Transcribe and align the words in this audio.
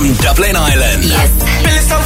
from 0.00 0.16
Dublin, 0.24 0.56
Ireland. 0.56 1.04
Yes. 1.04 1.28
So 1.92 2.00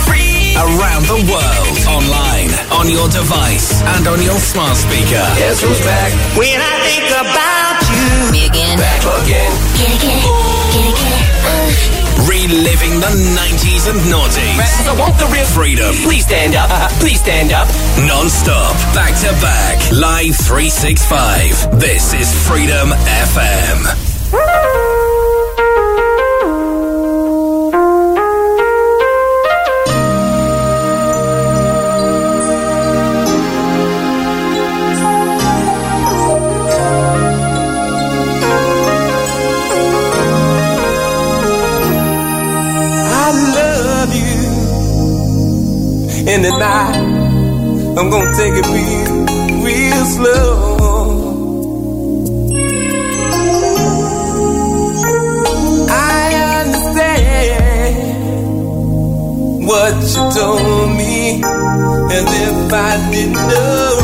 Around 0.55 1.03
the 1.07 1.19
world, 1.31 1.79
online, 1.87 2.51
on 2.75 2.91
your 2.91 3.07
device, 3.11 3.83
and 3.83 4.07
on 4.07 4.23
your 4.23 4.39
smart 4.39 4.77
speaker. 4.77 5.23
Guess 5.39 5.63
who's 5.63 5.79
back? 5.87 6.11
When 6.35 6.59
I 6.59 6.75
think 6.83 7.07
about 7.11 7.79
you. 7.87 8.31
Me 8.35 8.47
again. 8.47 8.79
Back 8.79 9.03
again. 9.23 9.51
Get 9.79 10.03
it, 10.03 10.27
uh. 10.27 10.35
Reliving 12.27 12.99
the 12.99 13.13
90s 13.35 13.87
and 13.91 13.99
noughties. 14.11 14.59
I 14.89 14.95
want 14.99 15.19
the 15.19 15.27
real 15.31 15.47
freedom. 15.47 15.95
Please 16.03 16.25
stand 16.25 16.55
up. 16.55 16.71
Uh, 16.71 16.89
please 16.99 17.21
stand 17.21 17.53
up. 17.53 17.69
Non-stop. 18.07 18.75
Back 18.95 19.15
to 19.23 19.31
back. 19.39 19.79
Live 19.93 20.35
365. 20.37 21.79
This 21.79 22.13
is 22.15 22.33
Freedom 22.49 22.91
FM. 23.29 24.84
in 46.35 46.43
the 46.43 46.51
night. 46.51 46.97
I'm 47.97 48.11
gonna 48.11 48.37
take 48.37 48.55
it 48.61 48.67
real, 48.75 49.25
real 49.65 50.05
slow. 50.17 50.77
I 55.89 56.25
understand 56.61 58.05
what 59.69 59.95
you 60.15 60.23
told 60.39 60.89
me, 60.97 61.15
and 62.17 62.27
if 62.47 62.73
I 62.73 63.11
didn't 63.13 63.35
know. 63.35 64.04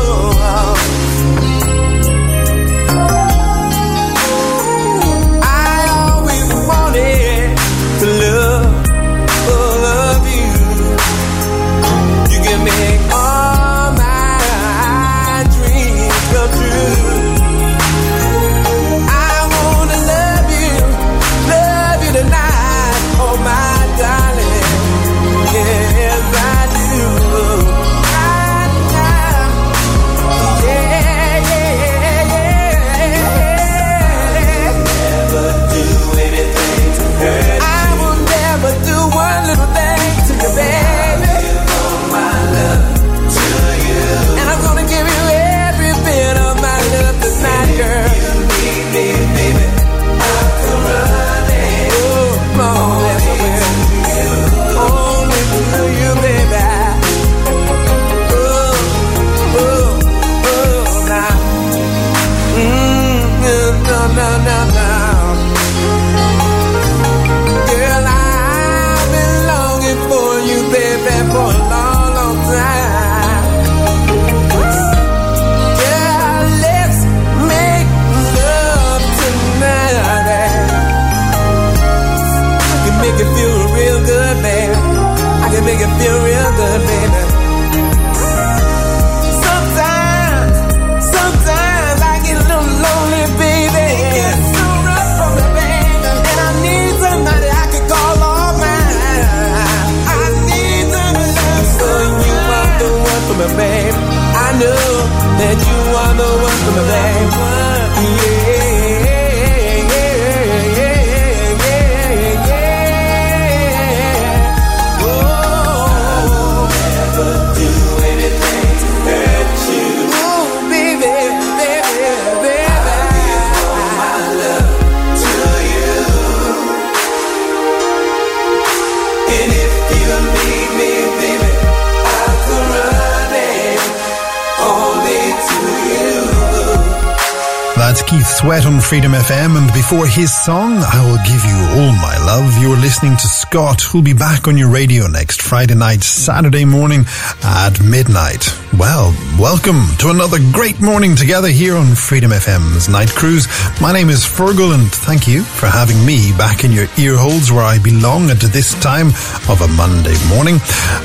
Freedom 138.91 139.13
FM. 139.13 139.57
And 139.57 139.71
before 139.71 140.05
his 140.05 140.35
song, 140.43 140.73
I 140.73 140.99
will 141.05 141.15
give 141.25 141.45
you 141.45 141.55
all 141.79 141.93
my 142.01 142.17
love. 142.25 142.61
You're 142.61 142.75
listening 142.75 143.13
to 143.13 143.25
Scott, 143.25 143.81
who'll 143.81 144.01
be 144.01 144.11
back 144.11 144.49
on 144.49 144.57
your 144.57 144.67
radio 144.67 145.07
next 145.07 145.41
Friday 145.41 145.75
night, 145.75 146.03
Saturday 146.03 146.65
morning 146.65 147.05
at 147.41 147.81
midnight. 147.81 148.53
Well, 148.81 149.13
welcome 149.37 149.95
to 149.99 150.09
another 150.09 150.39
great 150.51 150.81
morning 150.81 151.15
together 151.15 151.49
here 151.49 151.75
on 151.75 151.93
Freedom 151.93 152.31
FM's 152.31 152.89
Night 152.89 153.11
Cruise. 153.11 153.47
My 153.79 153.93
name 153.93 154.09
is 154.09 154.25
Feargal 154.25 154.73
and 154.73 154.91
thank 154.91 155.27
you 155.27 155.43
for 155.43 155.67
having 155.67 156.03
me 156.03 156.31
back 156.35 156.63
in 156.63 156.71
your 156.71 156.87
ear 156.97 157.15
holes 157.15 157.51
where 157.51 157.63
I 157.63 157.77
belong 157.77 158.31
at 158.31 158.39
this 158.39 158.73
time 158.81 159.09
of 159.53 159.61
a 159.61 159.67
Monday 159.67 160.17
morning. 160.33 160.57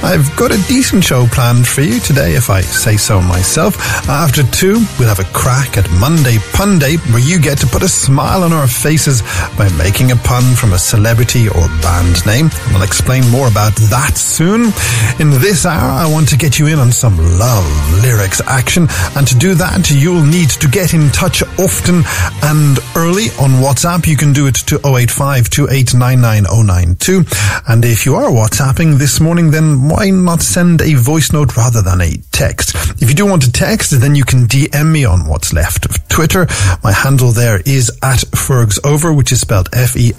I've 0.02 0.34
got 0.36 0.52
a 0.52 0.68
decent 0.68 1.04
show 1.04 1.26
planned 1.26 1.68
for 1.68 1.82
you 1.82 2.00
today, 2.00 2.34
if 2.34 2.48
I 2.48 2.62
say 2.62 2.96
so 2.96 3.20
myself. 3.20 3.76
After 4.08 4.42
two, 4.42 4.80
we'll 4.98 5.12
have 5.12 5.20
a 5.20 5.30
crack 5.36 5.76
at 5.76 5.84
Monday 6.00 6.40
Punday 6.56 6.96
where 7.12 7.20
you 7.20 7.38
get 7.38 7.58
to 7.58 7.66
put 7.66 7.82
a 7.82 7.88
smile 7.88 8.42
on 8.42 8.54
our 8.54 8.66
faces 8.66 9.20
by 9.58 9.68
making 9.76 10.12
a 10.12 10.16
pun 10.16 10.54
from 10.54 10.72
a 10.72 10.78
celebrity 10.78 11.46
or 11.50 11.68
band 11.84 12.24
name. 12.24 12.48
We'll 12.72 12.88
explain 12.88 13.28
more 13.28 13.48
about 13.48 13.76
that 13.92 14.16
soon. 14.16 14.72
In 15.20 15.28
this 15.44 15.66
hour, 15.66 15.92
I 15.92 16.10
want 16.10 16.30
to 16.30 16.38
get 16.38 16.58
you 16.58 16.68
in 16.68 16.78
on 16.78 16.90
some 16.90 17.18
love 17.38 17.65
lyrics 18.02 18.40
action. 18.46 18.86
And 19.16 19.26
to 19.26 19.34
do 19.36 19.54
that, 19.54 19.90
you'll 19.90 20.24
need 20.24 20.50
to 20.50 20.68
get 20.68 20.94
in 20.94 21.10
touch 21.10 21.42
often 21.58 22.02
and 22.42 22.78
early 22.96 23.30
on 23.40 23.62
WhatsApp. 23.62 24.06
You 24.06 24.16
can 24.16 24.32
do 24.32 24.46
it 24.46 24.56
to 24.66 24.80
085 24.84 25.50
2899092. 25.50 27.26
And 27.68 27.84
if 27.84 28.06
you 28.06 28.14
are 28.14 28.30
WhatsApping 28.30 28.98
this 28.98 29.20
morning, 29.20 29.50
then 29.50 29.88
why 29.88 30.10
not 30.10 30.40
send 30.42 30.80
a 30.82 30.94
voice 30.94 31.32
note 31.32 31.56
rather 31.56 31.82
than 31.82 32.00
a 32.00 32.16
text? 32.32 32.74
If 33.02 33.08
you 33.08 33.14
do 33.14 33.26
want 33.26 33.42
to 33.42 33.52
text, 33.52 33.90
then 34.00 34.14
you 34.14 34.24
can 34.24 34.46
DM 34.46 34.90
me 34.92 35.04
on 35.04 35.26
what's 35.26 35.52
left 35.52 35.84
of 35.86 36.08
Twitter. 36.08 36.46
My 36.82 36.92
handle 36.92 37.32
there 37.32 37.60
is 37.66 37.90
at 38.02 38.20
FergsOver, 38.34 39.14
which 39.16 39.32
is 39.32 39.40
spelled 39.40 39.68
F-E-R-G-E-S-O-V-E-R. 39.72 40.16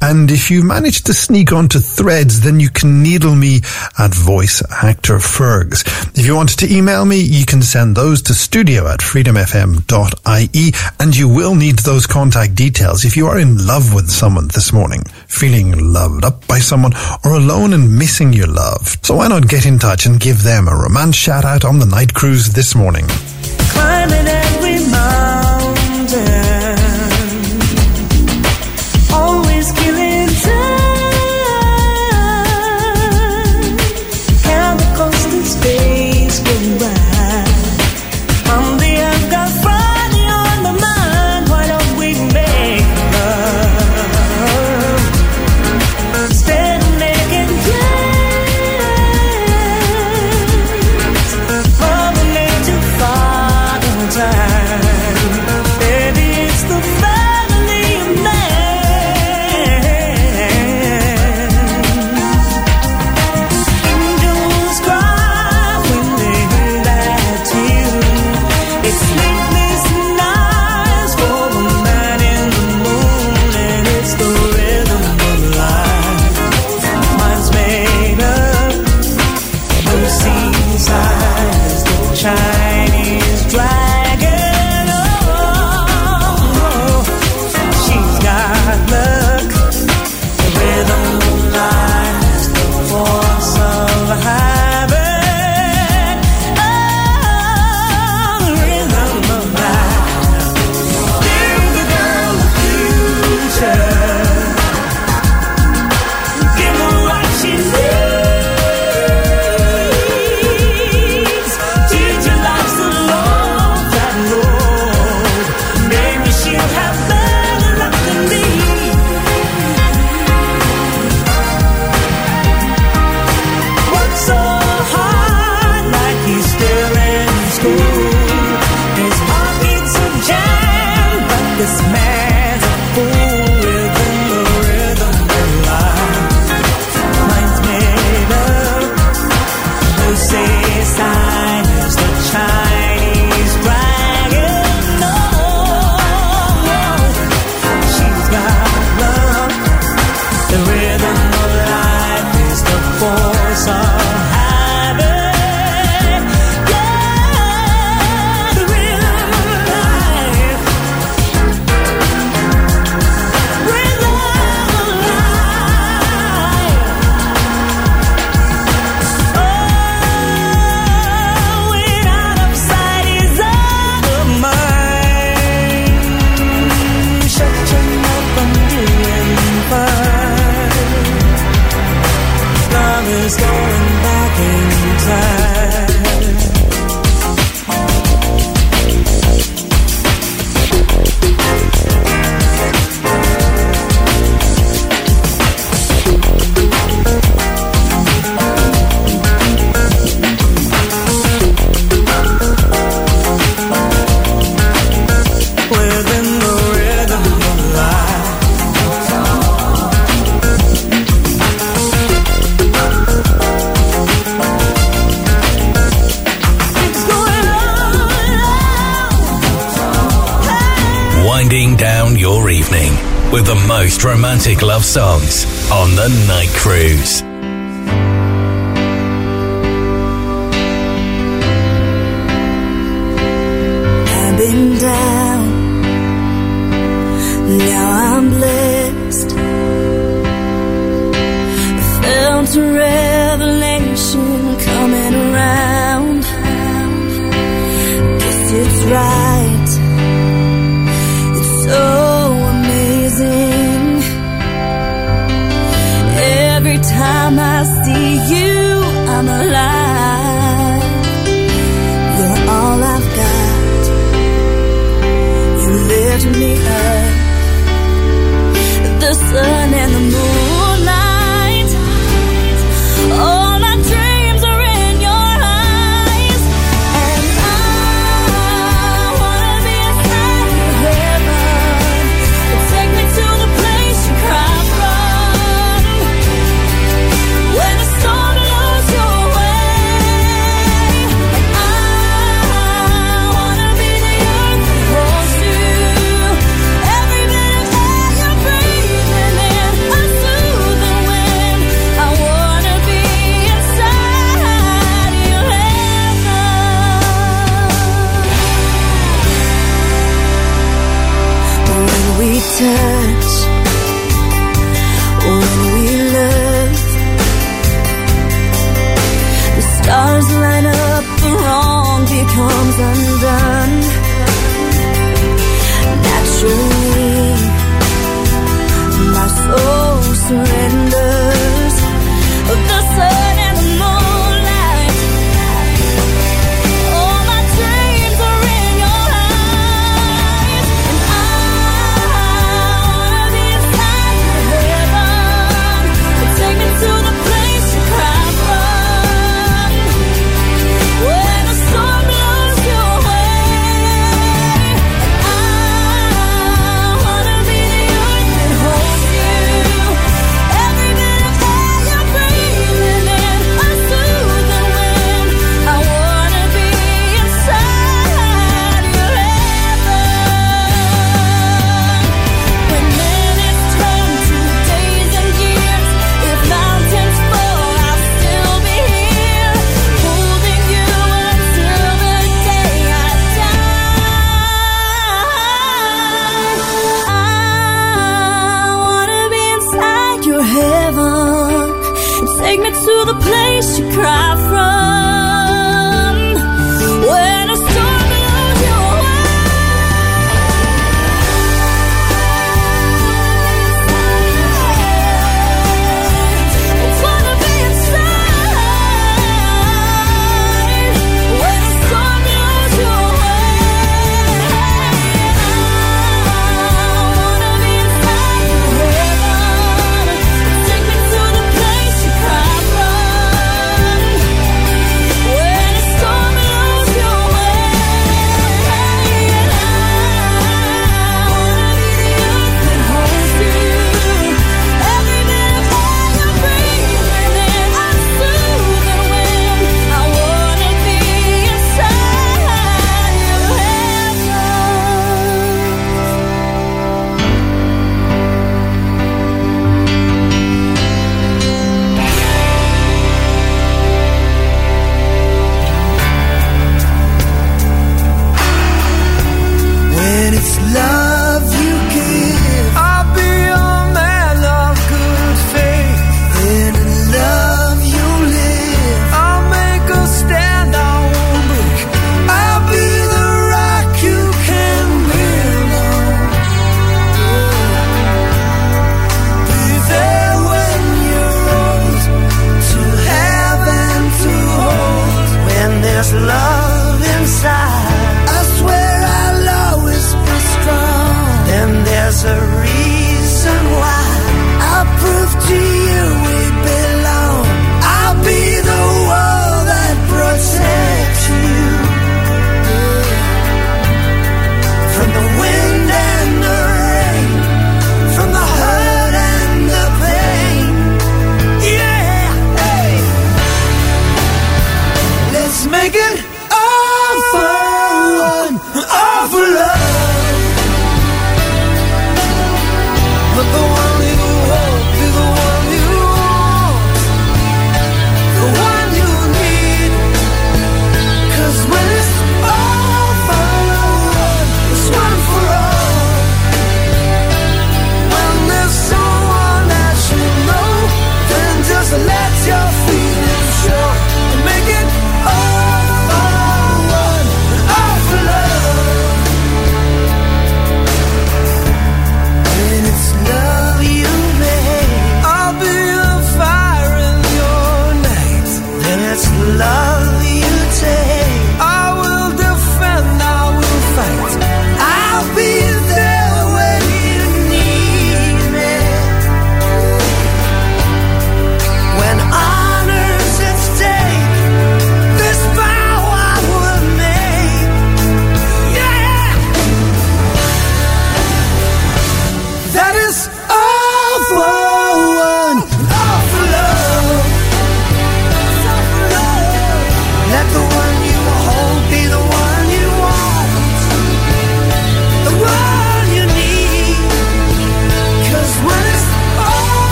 And 0.00 0.30
if 0.30 0.50
you 0.50 0.62
manage 0.62 1.02
to 1.04 1.14
sneak 1.14 1.52
onto 1.52 1.78
threads, 1.78 2.40
then 2.40 2.60
you 2.60 2.70
can 2.70 3.02
needle 3.02 3.34
me 3.34 3.60
at 3.98 4.09
voice 4.14 4.62
actor 4.70 5.18
Fergs. 5.18 5.82
If 6.18 6.26
you 6.26 6.34
want 6.34 6.58
to 6.58 6.72
email 6.72 7.04
me, 7.04 7.20
you 7.20 7.44
can 7.46 7.62
send 7.62 7.96
those 7.96 8.22
to 8.22 8.34
studio 8.34 8.86
at 8.88 9.00
freedomfm.ie 9.00 10.72
and 11.00 11.16
you 11.16 11.28
will 11.28 11.54
need 11.54 11.78
those 11.80 12.06
contact 12.06 12.54
details 12.54 13.04
if 13.04 13.16
you 13.16 13.26
are 13.26 13.38
in 13.38 13.66
love 13.66 13.94
with 13.94 14.10
someone 14.10 14.48
this 14.48 14.72
morning, 14.72 15.02
feeling 15.26 15.92
loved 15.92 16.24
up 16.24 16.46
by 16.46 16.58
someone 16.58 16.92
or 17.24 17.32
alone 17.32 17.72
and 17.72 17.98
missing 17.98 18.32
your 18.32 18.48
love. 18.48 18.96
So 19.02 19.16
why 19.16 19.28
not 19.28 19.48
get 19.48 19.66
in 19.66 19.78
touch 19.78 20.06
and 20.06 20.20
give 20.20 20.42
them 20.42 20.68
a 20.68 20.74
romance 20.76 21.16
shout 21.16 21.44
out 21.44 21.64
on 21.64 21.78
the 21.78 21.86
night 21.86 22.12
cruise 22.14 22.48
this 22.52 22.74
morning? 22.74 23.06
Climbing 23.72 24.26
every 24.26 24.78
mountain, 24.90 26.59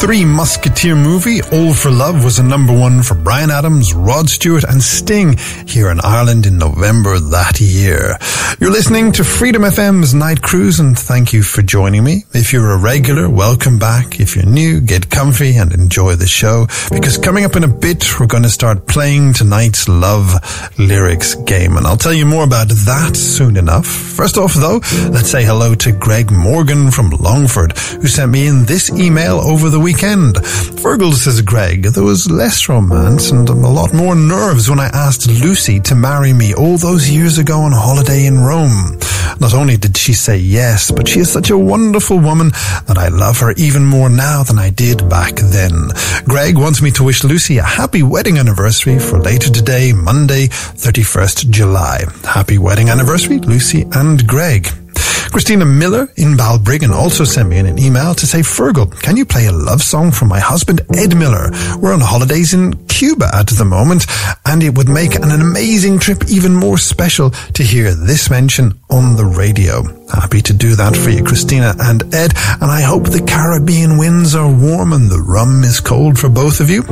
Three 0.00 0.24
Musketeer 0.24 0.96
movie, 0.96 1.42
All 1.52 1.74
for 1.74 1.90
Love, 1.90 2.24
was 2.24 2.38
a 2.38 2.42
number 2.42 2.72
one 2.72 3.02
for 3.02 3.14
Bryan 3.14 3.50
Adams, 3.50 3.92
Rod 3.92 4.30
Stewart, 4.30 4.64
and 4.64 4.82
Sting 4.82 5.36
here 5.66 5.90
in 5.90 6.00
Ireland 6.02 6.46
in 6.46 6.56
November 6.56 7.18
that 7.18 7.60
year. 7.60 8.16
You're 8.58 8.70
listening 8.72 9.12
to 9.12 9.24
Freedom 9.24 9.60
FM's 9.60 10.14
Night 10.14 10.40
Cruise, 10.40 10.80
and 10.80 10.98
thank 10.98 11.34
you 11.34 11.42
for 11.42 11.60
joining 11.60 12.02
me. 12.02 12.24
If 12.32 12.50
you're 12.50 12.70
a 12.70 12.78
regular, 12.78 13.28
welcome 13.28 13.78
back. 13.78 14.20
If 14.20 14.36
you're 14.36 14.46
new, 14.46 14.80
get 14.80 15.10
comfy 15.10 15.56
and 15.56 15.70
enjoy 15.70 16.14
the 16.16 16.26
show, 16.26 16.66
because 16.90 17.18
coming 17.18 17.44
up 17.44 17.54
in 17.54 17.64
a 17.64 17.68
bit, 17.68 18.18
we're 18.18 18.26
going 18.26 18.44
to 18.44 18.48
start 18.48 18.86
playing 18.86 19.34
tonight's 19.34 19.86
love 19.86 20.32
lyrics 20.78 21.34
game, 21.34 21.76
and 21.76 21.86
I'll 21.86 21.98
tell 21.98 22.14
you 22.14 22.24
more 22.24 22.44
about 22.44 22.70
that 22.70 23.16
soon 23.16 23.58
enough. 23.58 23.86
First 23.86 24.38
off, 24.38 24.54
though, 24.54 24.80
let's 25.10 25.30
say 25.30 25.44
hello 25.44 25.74
to 25.74 25.92
Greg 25.92 26.30
Morgan 26.30 26.90
from 26.90 27.10
Longford, 27.10 27.76
who 27.76 28.08
sent 28.08 28.32
me 28.32 28.46
in 28.46 28.64
this 28.64 28.88
email 28.88 29.40
over 29.40 29.68
the 29.68 29.78
weekend. 29.78 29.89
Feargal 29.92 31.12
says, 31.14 31.42
Greg, 31.42 31.84
there 31.84 32.04
was 32.04 32.30
less 32.30 32.68
romance 32.68 33.30
and 33.30 33.48
a 33.48 33.52
lot 33.52 33.92
more 33.92 34.14
nerves 34.14 34.68
when 34.70 34.80
I 34.80 34.86
asked 34.86 35.28
Lucy 35.28 35.80
to 35.80 35.94
marry 35.94 36.32
me 36.32 36.54
all 36.54 36.78
those 36.78 37.10
years 37.10 37.38
ago 37.38 37.60
on 37.60 37.72
holiday 37.72 38.26
in 38.26 38.38
Rome. 38.38 38.98
Not 39.40 39.54
only 39.54 39.76
did 39.76 39.96
she 39.96 40.12
say 40.12 40.36
yes, 40.36 40.90
but 40.90 41.08
she 41.08 41.20
is 41.20 41.30
such 41.30 41.50
a 41.50 41.58
wonderful 41.58 42.18
woman 42.18 42.50
that 42.86 42.98
I 42.98 43.08
love 43.08 43.38
her 43.40 43.52
even 43.52 43.84
more 43.84 44.08
now 44.08 44.42
than 44.42 44.58
I 44.58 44.70
did 44.70 45.08
back 45.08 45.34
then. 45.36 45.90
Greg 46.24 46.58
wants 46.58 46.82
me 46.82 46.90
to 46.92 47.04
wish 47.04 47.24
Lucy 47.24 47.58
a 47.58 47.62
happy 47.62 48.02
wedding 48.02 48.38
anniversary 48.38 48.98
for 48.98 49.18
later 49.18 49.50
today, 49.50 49.92
Monday, 49.92 50.48
31st 50.48 51.50
July. 51.50 52.04
Happy 52.24 52.58
wedding 52.58 52.88
anniversary, 52.88 53.38
Lucy 53.38 53.86
and 53.92 54.26
Greg. 54.26 54.68
Christina 55.30 55.64
Miller 55.64 56.08
in 56.16 56.36
Balbriggan 56.36 56.90
also 56.90 57.24
sent 57.24 57.48
me 57.48 57.58
in 57.58 57.66
an 57.66 57.78
email 57.78 58.14
to 58.14 58.26
say, 58.26 58.40
Feargal, 58.40 58.90
can 59.00 59.16
you 59.16 59.24
play 59.24 59.46
a 59.46 59.52
love 59.52 59.80
song 59.80 60.10
for 60.10 60.24
my 60.24 60.40
husband, 60.40 60.80
Ed 60.96 61.16
Miller? 61.16 61.50
We're 61.78 61.94
on 61.94 62.00
holidays 62.00 62.52
in 62.52 62.74
Cuba 62.86 63.30
at 63.32 63.46
the 63.46 63.64
moment, 63.64 64.06
and 64.46 64.62
it 64.62 64.76
would 64.76 64.88
make 64.88 65.14
an 65.14 65.30
amazing 65.30 65.98
trip 66.00 66.24
even 66.28 66.54
more 66.54 66.78
special 66.78 67.30
to 67.30 67.62
hear 67.62 67.94
this 67.94 68.28
mention 68.30 68.78
on 68.90 69.16
the 69.16 69.24
radio. 69.24 69.99
Happy 70.12 70.40
to 70.42 70.52
do 70.52 70.74
that 70.76 70.96
for 70.96 71.10
you, 71.10 71.22
Christina 71.22 71.74
and 71.78 72.02
Ed, 72.14 72.32
and 72.60 72.70
I 72.70 72.82
hope 72.82 73.04
the 73.04 73.24
Caribbean 73.26 73.98
winds 73.98 74.34
are 74.34 74.50
warm 74.50 74.92
and 74.92 75.10
the 75.10 75.20
rum 75.20 75.64
is 75.64 75.80
cold 75.80 76.18
for 76.18 76.28
both 76.28 76.60
of 76.60 76.70
you. 76.70 76.82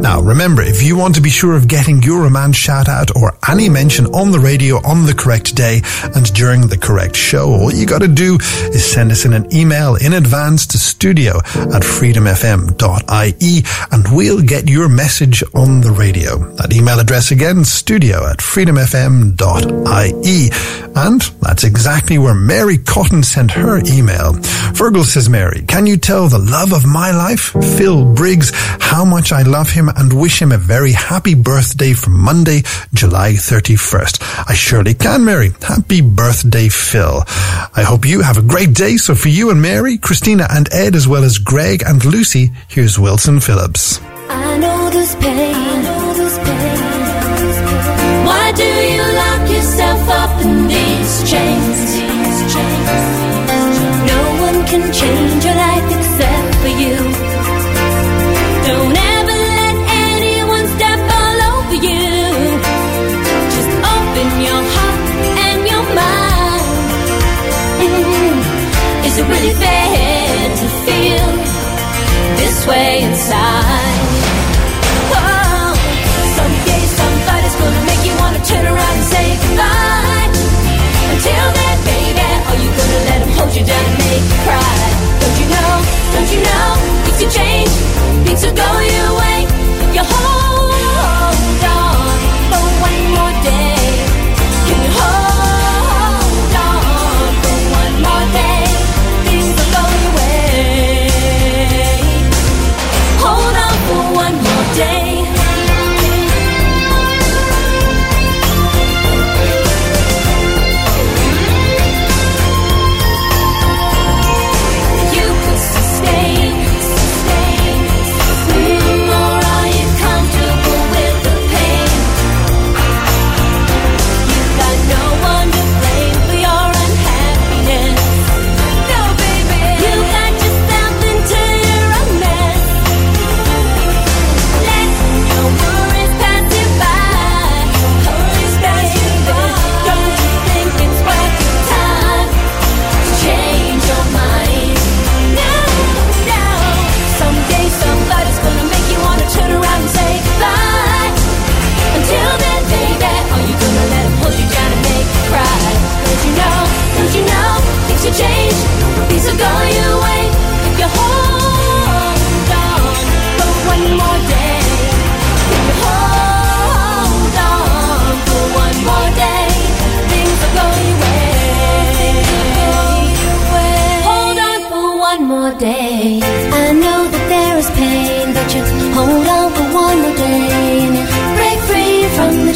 Now, 0.00 0.20
remember, 0.20 0.62
if 0.62 0.82
you 0.82 0.96
want 0.96 1.14
to 1.16 1.20
be 1.20 1.30
sure 1.30 1.54
of 1.54 1.68
getting 1.68 2.02
your 2.02 2.22
romance 2.22 2.56
shout 2.56 2.88
out 2.88 3.14
or 3.16 3.36
any 3.48 3.68
mention 3.68 4.06
on 4.06 4.32
the 4.32 4.38
radio 4.38 4.76
on 4.84 5.06
the 5.06 5.14
correct 5.14 5.54
day 5.54 5.80
and 6.14 6.32
during 6.34 6.66
the 6.66 6.78
correct 6.78 7.16
show, 7.16 7.48
all 7.48 7.72
you 7.72 7.86
got 7.86 8.00
to 8.00 8.08
do 8.08 8.36
is 8.72 8.84
send 8.84 9.12
us 9.12 9.24
in 9.24 9.32
an 9.32 9.46
email 9.54 9.96
in 9.96 10.14
advance 10.14 10.66
to 10.68 10.78
studio 10.78 11.38
at 11.38 11.82
freedomfm.ie 11.82 13.62
and 13.92 14.16
we'll 14.16 14.42
get 14.42 14.68
your 14.68 14.88
message 14.88 15.42
on 15.54 15.80
the 15.80 15.92
radio. 15.92 16.38
That 16.54 16.72
email 16.72 16.98
address 16.98 17.30
again, 17.30 17.64
studio 17.64 18.26
at 18.26 18.38
freedomfm.ie. 18.38 20.50
And 20.96 21.20
that's 21.40 21.64
exactly 21.64 22.18
where 22.18 22.34
Mary 22.34 22.63
Cotton 22.64 23.22
sent 23.22 23.50
her 23.50 23.78
email. 23.84 24.32
Feargal 24.72 25.04
says, 25.04 25.28
Mary, 25.28 25.62
can 25.68 25.86
you 25.86 25.98
tell 25.98 26.28
the 26.28 26.38
love 26.38 26.72
of 26.72 26.86
my 26.86 27.10
life, 27.10 27.52
Phil 27.76 28.14
Briggs, 28.14 28.52
how 28.54 29.04
much 29.04 29.32
I 29.32 29.42
love 29.42 29.70
him 29.70 29.90
and 29.90 30.18
wish 30.18 30.40
him 30.40 30.50
a 30.50 30.56
very 30.56 30.92
happy 30.92 31.34
birthday 31.34 31.92
for 31.92 32.08
Monday, 32.08 32.62
July 32.94 33.32
31st? 33.32 34.48
I 34.48 34.54
surely 34.54 34.94
can, 34.94 35.24
Mary. 35.26 35.50
Happy 35.60 36.00
birthday, 36.00 36.68
Phil. 36.68 37.22
I 37.26 37.82
hope 37.84 38.06
you 38.06 38.22
have 38.22 38.38
a 38.38 38.42
great 38.42 38.72
day. 38.72 38.96
So 38.96 39.14
for 39.14 39.28
you 39.28 39.50
and 39.50 39.60
Mary, 39.60 39.98
Christina 39.98 40.46
and 40.50 40.72
Ed, 40.72 40.94
as 40.94 41.06
well 41.06 41.22
as 41.22 41.36
Greg 41.38 41.82
and 41.86 42.02
Lucy, 42.04 42.50
here's 42.68 42.98
Wilson 42.98 43.40
Phillips. 43.40 44.00
I 44.30 44.56
know 44.58 44.88
this 44.90 45.14
pain. 45.16 45.54
I 45.54 45.82
know 45.82 46.14
this 46.14 46.38
pain. 46.38 46.84
Why 48.26 48.52
do 48.52 48.64
you 48.64 49.02
lock 49.20 49.50
yourself 49.50 50.08
up 50.08 50.44
in 50.46 50.66
these 50.68 51.30
chains? 51.30 52.13
Can 54.74 54.92
change 54.92 55.44
your 55.44 55.54
life 55.54 55.86
except 55.96 56.54
for 56.62 56.72
you. 56.82 56.96
Don't 58.66 58.96
ever 59.14 59.36
let 59.54 59.76
anyone 60.10 60.66
step 60.74 61.00
all 61.18 61.38
over 61.54 61.76
you. 61.88 62.06
Just 63.54 63.70
open 63.94 64.28
your 64.48 64.62
heart 64.74 65.06
and 65.46 65.60
your 65.72 65.84
mind. 66.00 66.66
Mm, 67.86 68.36
Is 69.06 69.14
it 69.20 69.26
really 69.34 69.54
fair 69.62 70.42
to 70.60 70.66
feel 70.86 71.30
this 72.40 72.66
way 72.66 73.02
inside? 73.06 74.00
Oh, 75.14 75.70
someday 76.36 76.82
somebody's 76.98 77.56
gonna 77.62 77.82
make 77.90 78.02
you 78.08 78.14
wanna 78.18 78.42
turn 78.50 78.66
around 78.66 78.94
and 78.98 79.06
say 79.14 79.26
goodbye. 79.38 80.28
Until 81.14 81.46
then, 81.58 81.76
baby, 81.86 82.26
are 82.50 82.58
you 82.64 82.70
gonna 82.78 83.00
let 83.10 83.20
hold 83.38 83.54
you 83.54 83.64
down 83.64 84.03
Don't 86.14 86.30
you 86.32 86.40
know? 86.42 86.70
Things 87.04 87.18
can 87.22 87.30
change, 87.30 87.70
things 88.26 88.46
will 88.46 88.54
go 88.54 89.03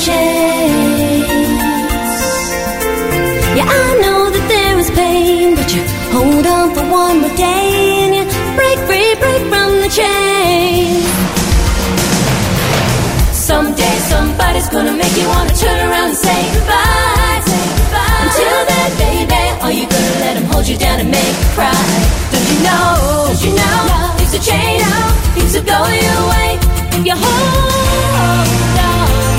chains. 0.09 1.29
Yeah, 3.59 3.68
I 3.68 3.87
know 4.03 4.21
that 4.35 4.44
there 4.53 4.77
is 4.83 4.90
pain, 4.90 5.55
but 5.59 5.68
you 5.75 5.83
hold 6.14 6.47
on 6.47 6.66
for 6.75 6.85
one 7.03 7.16
more 7.23 7.37
day 7.37 7.68
and 8.05 8.12
you 8.16 8.25
break 8.59 8.79
free, 8.88 9.11
break 9.23 9.42
from 9.53 9.71
the 9.85 9.90
chains. 9.99 11.07
Someday 13.49 13.97
somebody's 14.12 14.68
gonna 14.68 14.94
make 15.03 15.14
you 15.21 15.27
wanna 15.35 15.55
turn 15.64 15.79
around 15.88 16.09
and 16.14 16.21
say 16.29 16.40
goodbye. 16.55 17.40
Say 17.51 17.64
goodbye. 17.79 18.23
Until 18.25 18.59
then, 18.73 18.90
baby, 19.05 19.42
are 19.64 19.75
you 19.79 19.87
gonna 19.94 20.14
let 20.25 20.35
him 20.38 20.47
hold 20.53 20.66
you 20.71 20.77
down 20.77 20.97
and 21.03 21.11
make 21.11 21.37
you 21.42 21.49
cry? 21.57 21.85
Don't 22.33 22.47
you 22.53 22.59
know? 22.68 22.88
Don't 23.29 23.42
you 23.47 23.53
know? 23.61 23.81
Things 24.18 24.33
will 24.35 24.44
change. 24.53 24.85
Things 25.35 25.53
will 25.57 25.66
go 25.75 25.81
your 26.05 26.21
way 26.33 26.51
if 26.97 27.03
you 27.09 27.16
hold 27.25 28.79
on 28.90 29.38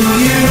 that 0.00 0.47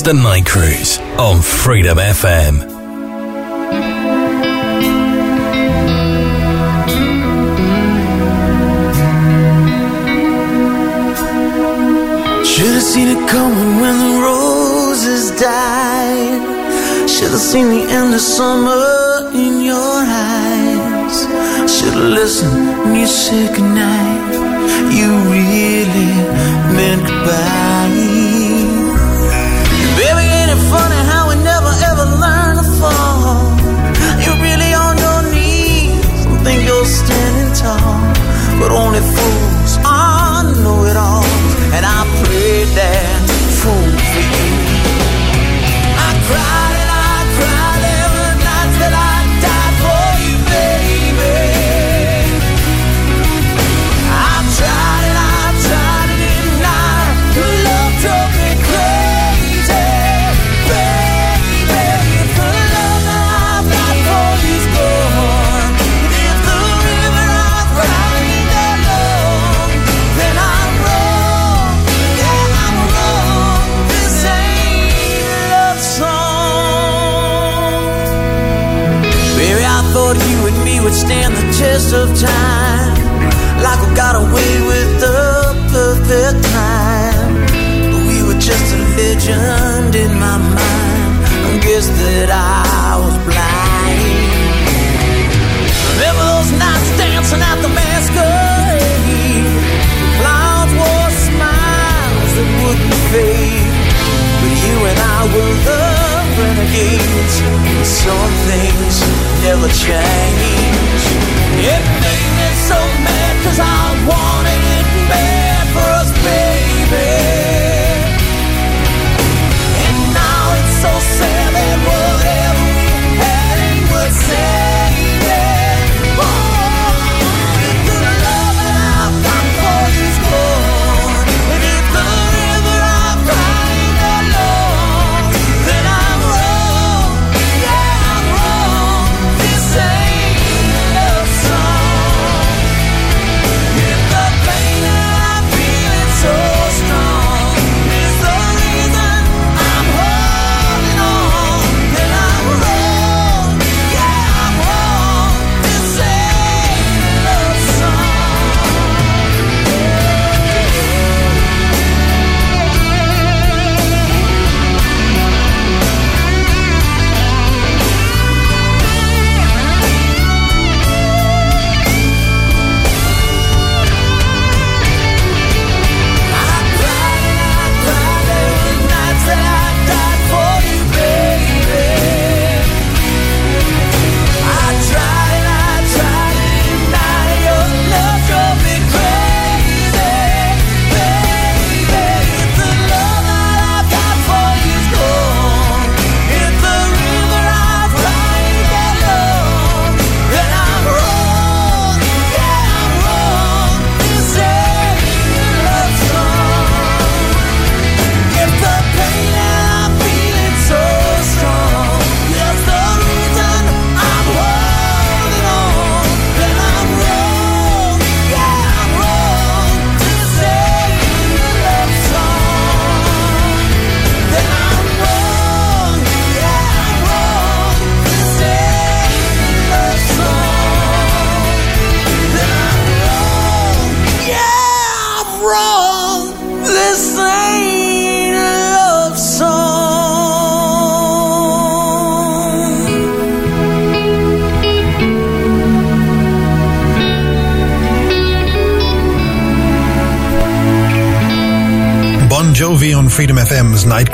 is 0.00 0.04
The 0.04 0.14
Night 0.14 0.46
Cruise 0.46 0.98
on 1.18 1.42
Freedom 1.42 1.98
FM. 1.98 2.69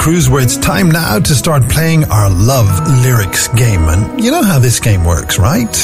Cruise, 0.07 0.31
where 0.31 0.41
it's 0.41 0.57
time 0.57 0.89
now 0.89 1.19
to 1.19 1.35
start 1.35 1.69
playing 1.69 2.05
love 2.31 2.69
lyrics 3.05 3.49
game. 3.49 3.89
And 3.89 4.23
you 4.23 4.31
know 4.31 4.43
how 4.43 4.59
this 4.59 4.81
game 4.81 5.05
works, 5.05 5.39
right? 5.39 5.75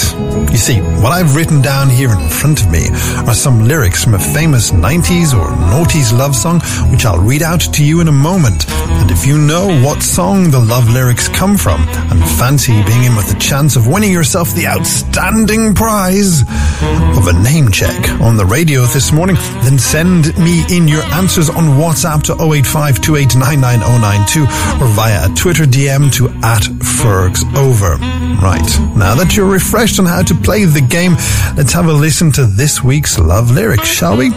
You 0.51 0.57
see, 0.57 0.81
what 0.81 1.13
I've 1.13 1.37
written 1.37 1.63
down 1.63 1.89
here 1.89 2.11
in 2.11 2.29
front 2.29 2.63
of 2.63 2.71
me 2.71 2.89
are 3.27 3.35
some 3.35 3.65
lyrics 3.67 4.05
from 4.05 4.15
a 4.15 4.19
famous 4.19 4.71
90s 4.71 5.33
or 5.33 5.49
noughties 5.73 6.17
love 6.17 6.35
song, 6.35 6.61
which 6.91 7.05
I'll 7.05 7.19
read 7.21 7.43
out 7.43 7.61
to 7.61 7.85
you 7.85 8.01
in 8.01 8.09
a 8.09 8.13
moment. 8.13 8.69
And 8.69 9.11
if 9.11 9.27
you 9.27 9.39
know 9.39 9.69
what 9.85 10.03
song 10.03 10.51
the 10.51 10.61
love 10.61 10.89
lyrics 10.89 11.29
come 11.29 11.57
from 11.57 11.81
and 11.89 12.21
fancy 12.39 12.73
being 12.85 13.05
in 13.05 13.17
with 13.17 13.33
the 13.33 13.39
chance 13.39 13.77
of 13.77 13.87
winning 13.87 14.13
yourself 14.13 14.55
the 14.55 14.67
outstanding 14.67 15.75
prize 15.75 16.43
of 17.17 17.29
a 17.29 17.43
name 17.43 17.71
check 17.71 18.09
on 18.21 18.37
the 18.37 18.47
radio 18.47 18.83
this 18.83 19.13
morning, 19.13 19.37
then 19.63 19.79
send 19.79 20.37
me 20.39 20.65
in 20.71 20.89
your 20.89 21.03
answers 21.15 21.49
on 21.49 21.79
WhatsApp 21.79 22.23
to 22.25 22.33
085 22.41 23.03
or 24.81 24.89
via 24.89 25.27
a 25.31 25.35
Twitter 25.35 25.65
DM 25.65 26.13
to 26.13 26.32
at 26.43 26.65
Fergs 26.83 27.45
Over. 27.57 27.97
Right. 28.43 28.69
Now 28.97 29.15
that 29.15 29.37
you're 29.37 29.51
refreshed 29.51 29.99
on 29.99 30.07
how 30.07 30.23
to 30.23 30.35
play 30.35 30.65
the 30.65 30.81
game, 30.81 31.13
let's 31.57 31.73
have 31.73 31.87
a 31.87 31.93
listen 31.93 32.33
to 32.33 32.45
this 32.47 32.83
week's 32.83 33.19
love 33.19 33.51
lyrics, 33.51 33.89
shall 33.89 34.17
we? 34.17 34.31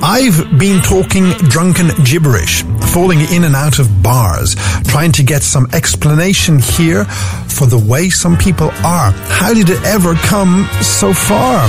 I've 0.00 0.58
been 0.58 0.82
talking 0.82 1.30
drunken 1.48 1.88
gibberish, 2.04 2.62
falling 2.92 3.20
in 3.32 3.44
and 3.44 3.54
out 3.54 3.78
of 3.78 4.02
bars, 4.02 4.54
trying 4.84 5.12
to 5.12 5.22
get 5.22 5.42
some 5.42 5.66
explanation 5.72 6.58
here 6.58 7.04
for 7.04 7.66
the 7.66 7.78
way 7.78 8.10
some 8.10 8.36
people 8.36 8.70
are. 8.84 9.12
How 9.12 9.54
did 9.54 9.70
it 9.70 9.82
ever 9.84 10.14
come 10.14 10.68
so 10.82 11.12
far? 11.12 11.68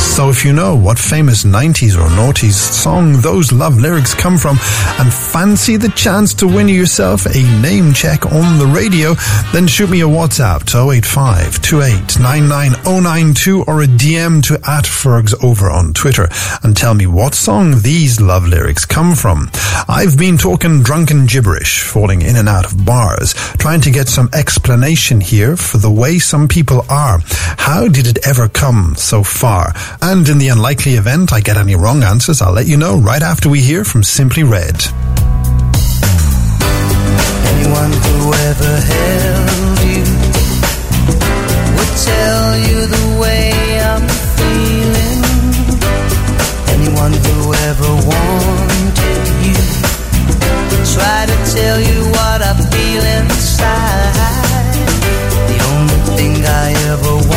So 0.00 0.28
if 0.28 0.44
you 0.44 0.52
know 0.52 0.76
what 0.76 0.98
famous 0.98 1.44
90s 1.44 1.96
or 1.96 2.08
noughties 2.10 2.52
song 2.52 3.20
those 3.20 3.52
love 3.52 3.78
lyrics 3.78 4.14
come 4.14 4.36
from 4.36 4.58
and 4.98 5.12
fancy 5.12 5.76
the 5.76 5.88
chance 5.90 6.34
to 6.34 6.46
win 6.46 6.68
yourself 6.68 7.26
a 7.26 7.42
name 7.62 7.94
check 7.94 8.26
on 8.26 8.58
the 8.58 8.66
radio, 8.66 9.14
then 9.52 9.66
shoot 9.66 9.88
me 9.88 10.00
a 10.00 10.06
WhatsApp 10.06 10.64
to 10.64 10.90
085 10.90 11.62
2899092 11.62 13.64
or 13.66 13.82
a 13.82 13.86
DM 13.86 14.42
to 14.42 14.54
at 14.68 14.86
Fergs 14.86 15.32
over 15.42 15.70
on 15.70 15.94
Twitter 15.94 16.28
and 16.62 16.76
tell 16.76 16.94
me 16.94 17.06
what 17.06 17.34
song 17.34 17.80
these 17.80 18.20
love 18.20 18.46
lyrics 18.46 18.84
come 18.84 19.14
from. 19.14 19.50
I've 19.88 20.18
been 20.18 20.36
talking 20.36 20.82
drunken 20.82 21.26
gibberish, 21.26 21.82
falling 21.82 22.20
in 22.22 22.36
and 22.36 22.48
out 22.48 22.70
of 22.70 22.84
bars, 22.84 23.32
trying 23.58 23.80
to 23.82 23.90
get 23.90 24.08
some 24.08 24.28
explanation 24.34 25.20
here 25.20 25.56
for 25.56 25.78
the 25.78 25.90
way 25.90 26.18
some 26.18 26.48
people 26.48 26.84
are. 26.90 27.20
How 27.56 27.88
did 27.88 28.06
it 28.06 28.26
ever 28.26 28.48
come 28.48 28.94
so 28.96 29.22
far? 29.22 29.72
And 30.02 30.28
in 30.28 30.38
the 30.38 30.48
unlikely 30.48 30.94
event 30.94 31.32
I 31.32 31.40
get 31.40 31.56
any 31.56 31.74
wrong 31.74 32.02
answers, 32.02 32.40
I'll 32.42 32.52
let 32.52 32.66
you 32.66 32.76
know 32.76 32.98
right 32.98 33.22
after 33.22 33.48
we 33.48 33.60
hear 33.60 33.84
from 33.84 34.02
Simply 34.02 34.42
Red. 34.42 34.76
Anyone 37.52 37.92
who 37.92 38.32
ever 38.50 38.74
held 38.92 39.78
you 39.90 40.04
would 41.76 41.94
tell 42.10 42.56
you 42.68 42.78
the 42.86 43.06
way 43.20 43.52
I'm 43.80 44.06
feeling. 44.38 45.22
Anyone 46.76 47.12
who 47.12 47.54
ever 47.68 47.90
wanted 48.10 49.22
you 49.44 49.58
would 50.70 50.86
try 50.96 51.26
to 51.26 51.36
tell 51.54 51.78
you 51.80 51.98
what 52.16 52.42
I 52.42 52.54
feel 52.72 53.04
inside. 53.20 54.74
The 55.50 55.58
only 55.72 56.00
thing 56.16 56.34
I 56.44 56.72
ever 56.92 57.29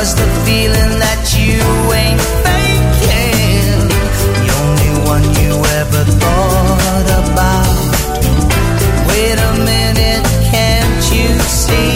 was 0.00 0.14
the 0.14 0.28
feeling 0.46 0.92
that 1.00 1.22
you 1.36 1.58
ain't 1.92 2.22
faking. 2.46 3.88
The 4.38 4.48
only 4.62 4.92
one 5.12 5.24
you 5.40 5.52
ever 5.80 6.02
thought 6.22 7.08
about. 7.22 7.66
Wait 9.08 9.38
a 9.50 9.52
minute, 9.66 10.24
can't 10.52 11.02
you 11.10 11.28
see? 11.40 11.87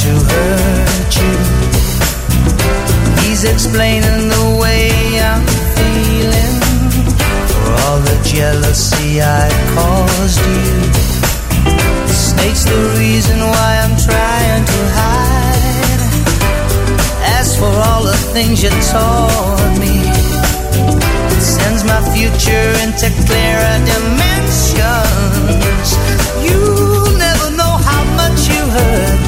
to 0.00 0.12
hurt 0.30 1.12
you. 1.22 1.36
He's 3.22 3.44
explaining 3.44 4.28
the 4.28 4.58
way 4.60 4.90
I'm 5.20 5.44
feeling 5.76 6.56
for 7.50 7.70
all 7.84 8.00
the 8.00 8.18
jealousy 8.24 9.20
I 9.22 9.48
caused 9.74 10.40
you. 10.40 10.72
The 12.06 12.16
snake's 12.28 12.64
the 12.64 12.80
reason 12.98 13.38
why 13.40 13.70
I'm 13.82 13.96
trying 13.96 14.64
to 14.64 14.80
hide. 14.98 16.02
As 17.38 17.56
for 17.58 17.72
all 17.88 18.02
the 18.04 18.18
things 18.34 18.62
you 18.62 18.70
taught 18.92 19.76
me, 19.78 19.96
it 21.34 21.42
sends 21.42 21.84
my 21.84 22.00
future 22.14 22.68
into 22.84 23.08
clearer 23.26 23.76
dimensions. 23.92 25.88
You 26.46 26.58
never 27.18 27.48
know 27.56 27.74
how 27.88 28.04
much 28.20 28.48
you 28.48 28.62
hurt 28.76 29.21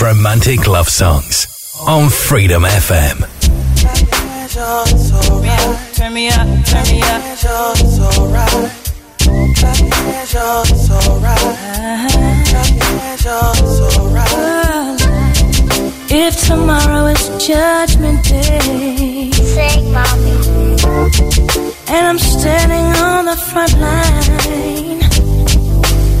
romantic 0.00 0.66
love 0.66 0.88
songs 0.88 1.46
on 1.86 2.08
Freedom 2.08 2.62
FM. 2.62 3.18
Turn 5.94 6.14
me 6.14 6.28
up, 6.28 6.64
turn 6.66 6.84
me 6.86 7.02
up. 7.02 8.30
If 16.12 16.46
tomorrow 16.46 17.06
is 17.06 17.28
judgment 17.46 18.22
day, 18.24 19.30
Sing, 19.32 19.92
mommy. 19.92 20.76
and 21.88 22.02
I'm 22.10 22.18
standing 22.18 22.86
on 23.08 23.24
the 23.26 23.36
front 23.50 23.74
line, 23.78 25.00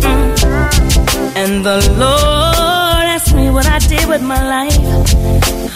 Mm. 0.00 1.36
and 1.42 1.64
the 1.66 1.78
Lord 1.98 2.19
with 4.10 4.22
my 4.22 4.42
life, 4.42 4.76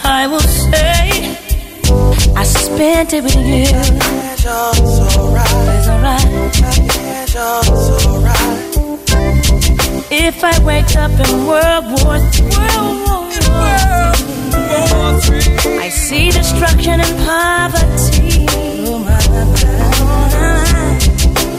I 0.05 0.27
will 0.27 0.41
say, 0.41 1.37
I 2.35 2.43
spent 2.43 3.13
it 3.13 3.23
with 3.23 3.37
you. 3.37 3.67
It's 4.35 4.47
alright. 5.17 6.31
If 10.11 10.43
I 10.43 10.59
wake 10.65 10.97
up 10.97 11.13
in 11.13 11.47
World 11.47 11.85
War 11.95 12.17
III, 12.17 12.59
I 15.79 15.89
see 15.91 16.33
destruction 16.33 17.01
and 17.07 17.17
poverty. 17.31 18.47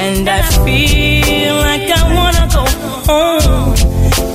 And 0.06 0.28
I 0.28 0.42
feel 0.66 1.56
like 1.70 1.88
I 2.00 2.04
wanna 2.18 2.46
go 2.58 2.66
home. 3.08 3.76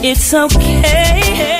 It's 0.02 0.32
okay 0.32 1.59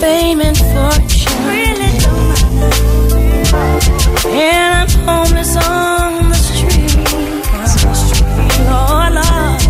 fame 0.00 0.40
and 0.40 0.56
fortune, 0.56 1.32
really 1.46 1.98
don't 2.04 2.28
matter. 2.30 2.94
And 4.28 4.74
I'm 4.80 4.88
homeless 5.06 5.56
on 5.56 6.28
the 6.30 6.34
street, 6.34 6.94
Lord, 8.68 9.12
Lord. 9.14 9.60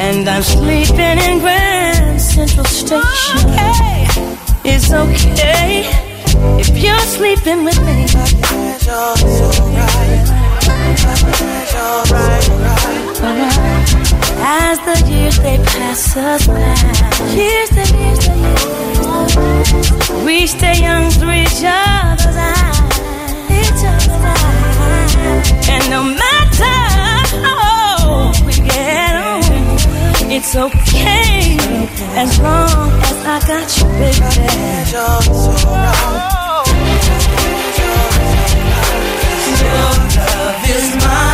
and 0.00 0.28
I'm 0.28 0.42
sleeping 0.42 1.18
in 1.26 1.38
Grand 1.40 2.20
Central 2.20 2.64
Station. 2.66 3.40
It's 4.64 4.92
okay 4.92 5.84
if 6.60 6.76
you're 6.82 6.98
sleeping 7.00 7.64
with 7.64 7.80
me. 7.84 8.06
As 14.46 14.78
the 14.80 14.96
years 15.10 15.38
they 15.38 15.56
pass 15.58 16.16
us 16.16 16.46
by, 16.46 17.34
years, 17.34 17.70
we 20.24 20.46
stay 20.46 20.80
young 20.80 21.10
through 21.10 21.32
each 21.32 21.62
other's 21.62 22.36
eyes, 22.36 22.80
each 23.50 23.84
other's 23.84 24.08
eyes. 24.08 25.52
And 25.68 25.90
no 25.90 26.02
matter 26.02 26.76
how 27.44 28.32
we 28.46 28.54
get 28.54 29.16
on, 29.16 29.42
it's 30.30 30.56
okay 30.56 31.58
as 32.16 32.38
long 32.40 32.90
as 33.02 33.18
I 33.26 33.38
got 33.46 33.76
you, 33.76 33.86
baby. 33.98 34.44
My 41.00 41.10
love 41.16 41.33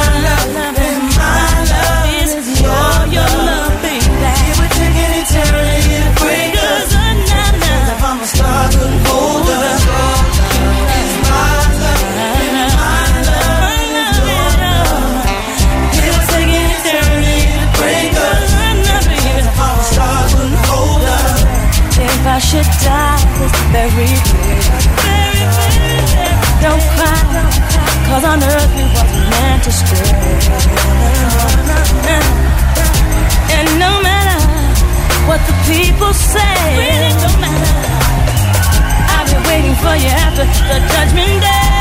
Die 22.60 23.24
this 23.38 23.56
very 23.72 24.04
day, 24.04 25.40
don't 26.60 26.84
on 28.24 28.42
earth 28.42 28.72
we 28.76 28.84
wasn't 28.92 29.30
meant 29.30 29.64
to 29.64 29.72
stay. 29.72 30.12
And 33.56 33.66
no 33.78 34.02
matter 34.02 34.40
what 35.26 35.40
the 35.48 35.56
people 35.72 36.12
say, 36.12 36.56
really 36.76 37.12
don't 37.16 37.40
matter. 37.40 37.74
I've 39.16 39.28
been 39.32 39.42
waiting 39.48 39.76
for 39.76 39.96
you 39.96 40.12
after 40.12 40.44
the 40.44 40.78
judgment 40.92 41.40
day. 41.40 41.79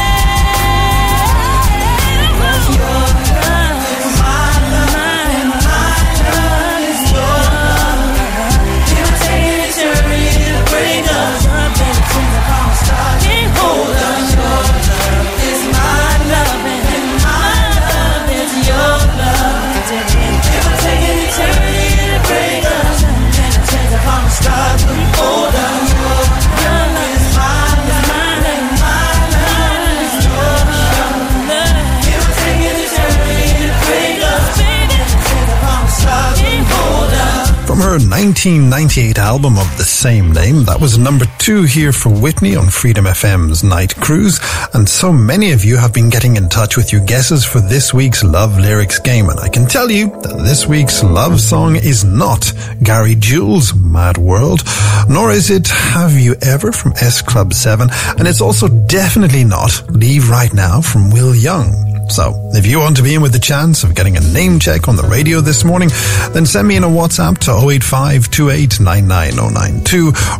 Her 37.89 37.95
1998 37.95 39.17
album 39.17 39.57
of 39.57 39.65
the 39.77 39.83
same 39.83 40.31
name, 40.31 40.63
that 40.63 40.79
was 40.79 40.99
number 40.99 41.25
two 41.39 41.63
here 41.63 41.91
for 41.91 42.09
Whitney 42.09 42.55
on 42.55 42.69
Freedom 42.69 43.05
FM's 43.05 43.63
Night 43.63 43.95
Cruise. 43.95 44.39
And 44.75 44.87
so 44.87 45.11
many 45.11 45.53
of 45.53 45.65
you 45.65 45.75
have 45.77 45.91
been 45.91 46.11
getting 46.11 46.35
in 46.35 46.49
touch 46.49 46.77
with 46.77 46.91
your 46.91 47.03
guesses 47.03 47.43
for 47.43 47.59
this 47.59 47.91
week's 47.91 48.23
Love 48.23 48.59
Lyrics 48.59 48.99
game. 48.99 49.29
And 49.29 49.39
I 49.39 49.49
can 49.49 49.65
tell 49.65 49.89
you 49.89 50.09
that 50.21 50.37
this 50.37 50.67
week's 50.67 51.03
love 51.03 51.41
song 51.41 51.77
is 51.77 52.03
not 52.03 52.53
Gary 52.83 53.15
Jules' 53.15 53.73
Mad 53.73 54.19
World, 54.19 54.61
nor 55.09 55.31
is 55.31 55.49
it 55.49 55.67
Have 55.67 56.13
You 56.13 56.35
Ever 56.43 56.71
from 56.71 56.91
S 56.91 57.23
Club 57.23 57.55
7. 57.55 57.89
And 58.19 58.27
it's 58.27 58.41
also 58.41 58.67
definitely 58.67 59.45
not 59.45 59.89
Leave 59.89 60.29
Right 60.29 60.53
Now 60.53 60.81
from 60.81 61.09
Will 61.09 61.33
Young. 61.33 61.88
So, 62.09 62.33
if 62.53 62.65
you 62.65 62.79
want 62.79 62.97
to 62.97 63.03
be 63.03 63.13
in 63.13 63.21
with 63.21 63.33
the 63.33 63.39
chance 63.39 63.83
of 63.83 63.93
getting 63.93 64.17
a 64.17 64.19
name 64.19 64.59
check 64.59 64.87
on 64.87 64.95
the 64.95 65.03
radio 65.03 65.41
this 65.41 65.63
morning, 65.63 65.89
then 66.31 66.45
send 66.45 66.67
me 66.67 66.75
in 66.75 66.83
a 66.83 66.87
WhatsApp 66.87 67.37
to 67.39 67.51
085 67.51 68.29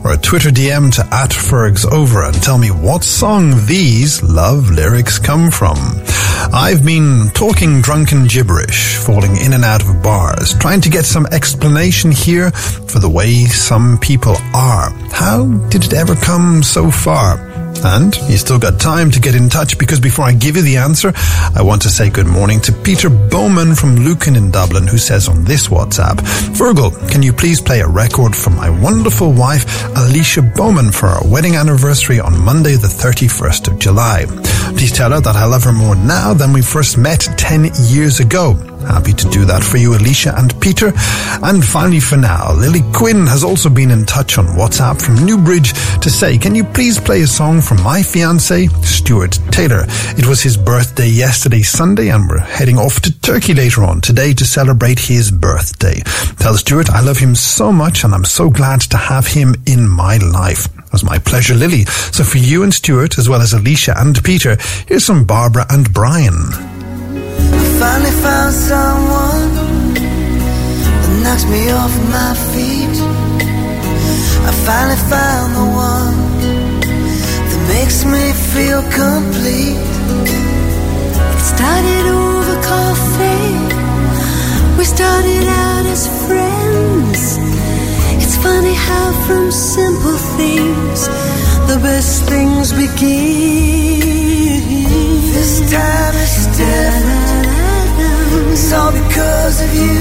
or 0.04 0.14
a 0.14 0.18
Twitter 0.18 0.50
DM 0.50 0.94
to 0.96 1.08
at 1.14 1.32
Fergs 1.32 1.86
Over 1.86 2.24
and 2.24 2.34
tell 2.42 2.58
me 2.58 2.70
what 2.70 3.04
song 3.04 3.52
these 3.68 4.24
love 4.24 4.72
lyrics 4.72 5.20
come 5.20 5.52
from. 5.52 5.78
I've 6.52 6.84
been 6.84 7.30
talking 7.36 7.82
drunken 7.82 8.26
gibberish, 8.26 8.96
falling 8.98 9.38
in 9.38 9.54
and 9.54 9.64
out 9.64 9.84
of 9.84 10.02
bars, 10.02 10.58
trying 10.58 10.82
to 10.82 10.90
get 10.90 11.06
some 11.06 11.28
explanation 11.28 12.12
here 12.12 12.50
for 12.52 13.00
the 13.00 13.10
way 13.10 13.46
some 13.46 14.00
people 14.00 14.36
are. 14.56 14.90
How 15.12 15.46
did 15.70 15.86
it 15.86 15.94
ever 15.94 16.16
come 16.16 16.64
so 16.64 16.90
far? 16.90 17.49
And 17.84 18.16
you 18.30 18.38
still 18.38 18.60
got 18.60 18.80
time 18.80 19.12
to 19.12 19.20
get 19.20 19.36
in 19.36 19.50
touch 19.50 19.78
because 19.78 20.00
before 20.00 20.26
I 20.26 20.34
give 20.34 20.56
you 20.56 20.62
the 20.62 20.78
answer, 20.78 21.14
I 21.56 21.62
want 21.62 21.82
to 21.84 21.90
say 21.90 22.10
good 22.10 22.28
morning 22.28 22.60
to 22.62 22.72
Peter 22.72 23.10
Bowman 23.10 23.76
from 23.76 23.96
Lucan 23.96 24.36
in 24.36 24.52
Dublin 24.52 24.88
who 24.88 24.98
says 24.98 25.28
on 25.28 25.46
this 25.46 25.68
WhatsApp, 25.68 26.18
Feargal, 26.58 26.92
can 27.10 27.24
you 27.24 27.34
please 27.34 27.62
play 27.62 27.80
a 27.82 27.88
record 27.88 28.36
for 28.36 28.50
my 28.50 28.70
wonderful 28.70 29.32
wife 29.32 29.86
Alicia 29.98 30.42
Bowman 30.42 30.92
for 30.92 31.08
our 31.08 31.28
wedding 31.28 31.56
anniversary 31.56 32.20
on 32.20 32.38
Monday 32.38 32.76
the 32.76 32.88
31st 32.88 33.72
of 33.72 33.80
July. 33.80 34.26
Please 34.76 34.92
tell 34.92 35.12
her 35.12 35.22
that 35.22 35.36
I 35.36 35.46
love 35.46 35.64
her 35.64 35.74
more 35.74 35.96
now 35.96 36.34
than 36.34 36.54
we 36.54 36.62
first 36.62 36.98
met 36.98 37.22
10 37.38 37.72
years 37.90 38.20
ago. 38.20 38.69
Happy 38.88 39.14
to 39.14 39.30
do 39.30 39.46
that 39.46 39.64
for 39.64 39.78
you, 39.78 39.94
Alicia 39.96 40.34
and 40.38 40.60
Peter. 40.62 40.92
And 41.44 41.64
finally, 41.64 42.00
for 42.00 42.18
now, 42.18 42.54
Lily 42.54 42.82
Quinn 42.94 43.28
has 43.28 43.44
also 43.44 43.70
been 43.70 43.92
in 43.92 44.06
touch 44.06 44.38
on 44.38 44.46
WhatsApp 44.48 45.02
from 45.02 45.26
Newbridge 45.26 45.74
to 46.02 46.10
say, 46.10 46.38
Can 46.38 46.56
you 46.56 46.64
please 46.64 47.00
play 47.00 47.22
a 47.22 47.28
song 47.28 47.62
from 47.62 47.84
my 47.84 48.02
fiance, 48.02 48.68
Stuart 48.84 49.40
Taylor? 49.52 49.86
It 50.18 50.28
was 50.28 50.42
his 50.42 50.58
birthday 50.58 51.08
yesterday, 51.08 51.62
Sunday, 51.62 52.10
and 52.10 52.28
we're 52.30 52.40
heading 52.40 52.78
off 52.78 53.02
to 53.02 53.20
Turkey 53.22 53.54
later 53.54 53.84
on 53.84 54.02
today 54.02 54.34
to 54.34 54.46
celebrate 54.46 55.00
his 55.00 55.30
birthday. 55.30 56.02
Tell 56.40 56.56
Stuart 56.56 56.90
I 56.90 57.02
love 57.02 57.18
him 57.18 57.36
so 57.36 57.72
much 57.72 58.04
and 58.04 58.14
I'm 58.14 58.26
so 58.26 58.50
glad 58.50 58.82
to 58.82 58.98
have 58.98 59.28
him 59.28 59.56
in 59.66 59.88
my 59.88 60.18
life. 60.18 60.66
It 60.78 60.92
was 60.92 61.04
my 61.04 61.20
pleasure, 61.20 61.54
Lily. 61.54 61.86
So 61.86 62.24
for 62.24 62.38
you 62.38 62.64
and 62.64 62.74
Stuart, 62.74 63.20
as 63.20 63.30
well 63.30 63.42
as 63.42 63.54
Alicia 63.54 63.94
and 63.98 64.24
Peter, 64.24 64.58
here's 64.88 65.06
some 65.06 65.26
Barbra 65.26 65.66
and 65.70 65.94
Bryan. 65.94 66.79
I 67.80 67.82
finally 67.82 68.12
found 68.12 68.54
someone 68.54 69.54
that 71.00 71.14
knocks 71.24 71.46
me 71.46 71.72
off 71.72 71.96
my 72.12 72.36
feet. 72.52 72.98
I 74.44 74.52
finally 74.68 75.00
found 75.08 75.56
the 75.56 75.64
one 75.64 76.18
that 77.50 77.62
makes 77.72 78.04
me 78.04 78.34
feel 78.52 78.82
complete. 78.92 79.80
It 81.38 81.44
started 81.56 82.06
over 82.20 82.60
coffee. 82.68 83.48
We 84.78 84.84
started 84.84 85.48
out 85.48 85.86
as 85.86 86.04
friends. 86.28 87.40
It's 88.22 88.36
funny 88.44 88.74
how 88.74 89.14
from 89.26 89.52
simple 89.54 90.20
things 90.36 91.08
the 91.72 91.80
best 91.82 92.28
things 92.28 92.74
begin. 92.74 93.00
This 95.32 95.62
time 95.72 96.16
is 96.16 96.48
different. 96.58 97.19
It's 98.62 98.74
all 98.74 98.92
because 98.92 99.62
of 99.62 99.74
you. 99.74 100.00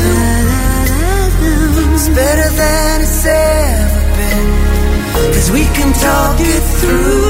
It's 1.95 2.09
better 2.09 2.49
than 2.57 3.03
it's 3.03 3.25
ever 3.25 4.03
been. 4.19 5.33
Cause 5.33 5.51
we 5.53 5.63
can 5.79 5.93
talk 5.93 6.41
it 6.41 6.65
through. 6.81 7.28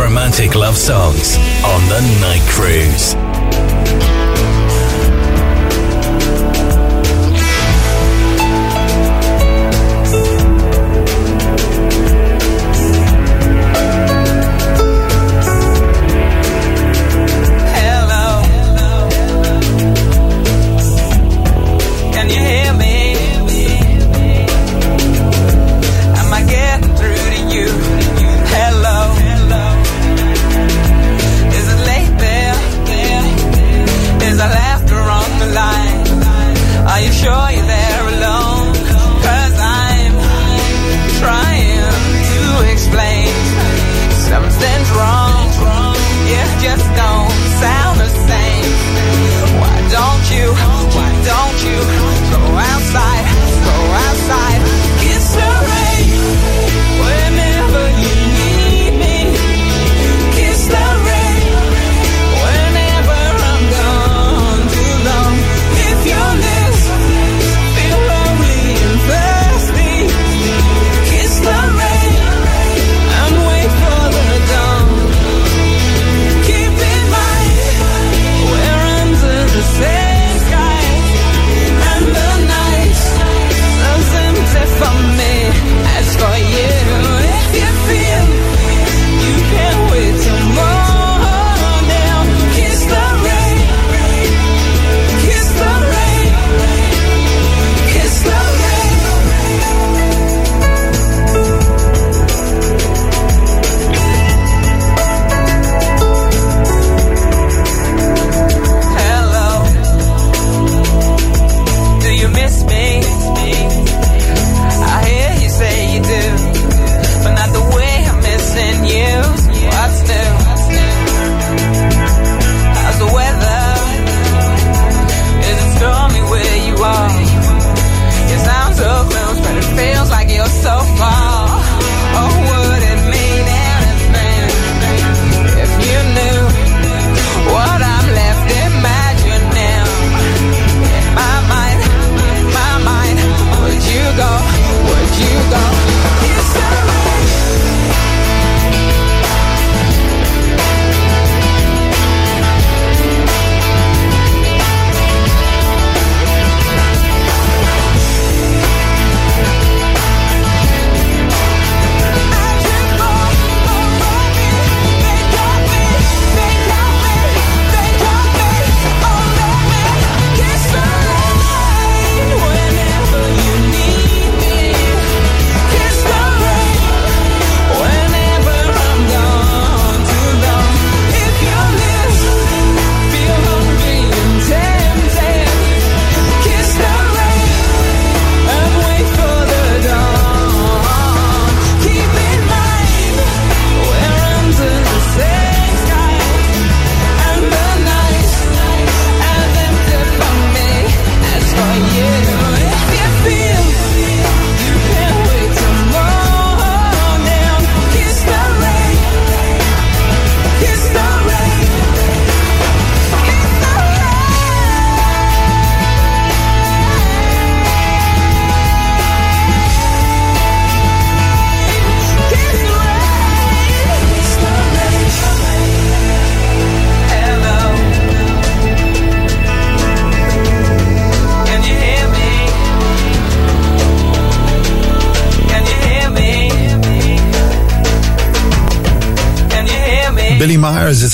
Romantic 0.00 0.54
love 0.54 0.76
songs 0.76 1.36
on 1.64 1.80
the 1.88 2.00
Night 2.20 2.42
Cruise. 2.48 3.19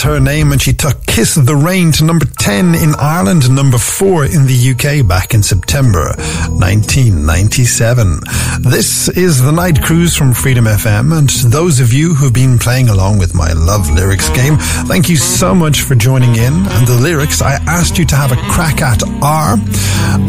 Her 0.07 0.21
name, 0.21 0.53
and 0.53 0.63
she 0.63 0.73
took 0.73 1.06
Kiss 1.17 1.35
the 1.35 1.57
Rain 1.57 1.93
to 1.93 2.05
number 2.05 2.27
10 2.27 2.75
in 2.75 2.95
Ireland 2.99 3.49
number 3.49 3.79
4 3.79 4.27
in 4.27 4.45
the 4.45 4.77
UK 4.77 5.09
back 5.09 5.33
in 5.33 5.43
September 5.43 6.13
1997. 6.53 8.21
This 8.61 9.09
is 9.09 9.41
the 9.43 9.51
night 9.51 9.83
cruise 9.83 10.15
from 10.15 10.35
Freedom 10.35 10.67
FM, 10.67 11.17
and 11.17 11.31
those 11.51 11.81
of 11.81 11.95
you 11.95 12.13
who've 12.13 12.35
been 12.35 12.59
playing 12.59 12.91
along 12.91 13.19
with 13.19 13.35
my 13.35 13.55
Love 13.55 13.89
Lyrics 13.89 14.29
game, 14.29 14.59
thank 14.89 15.09
you 15.09 15.17
so 15.17 15.55
much 15.55 15.81
for 15.81 15.95
joining 15.95 16.37
in. 16.37 16.53
And 16.53 16.87
the 16.87 17.01
lyrics 17.01 17.41
I 17.41 17.55
asked 17.67 17.97
you 17.97 18.05
to 18.05 18.15
have 18.15 18.33
a 18.33 18.37
crack 18.53 18.83
at 18.83 19.03
are 19.23 19.57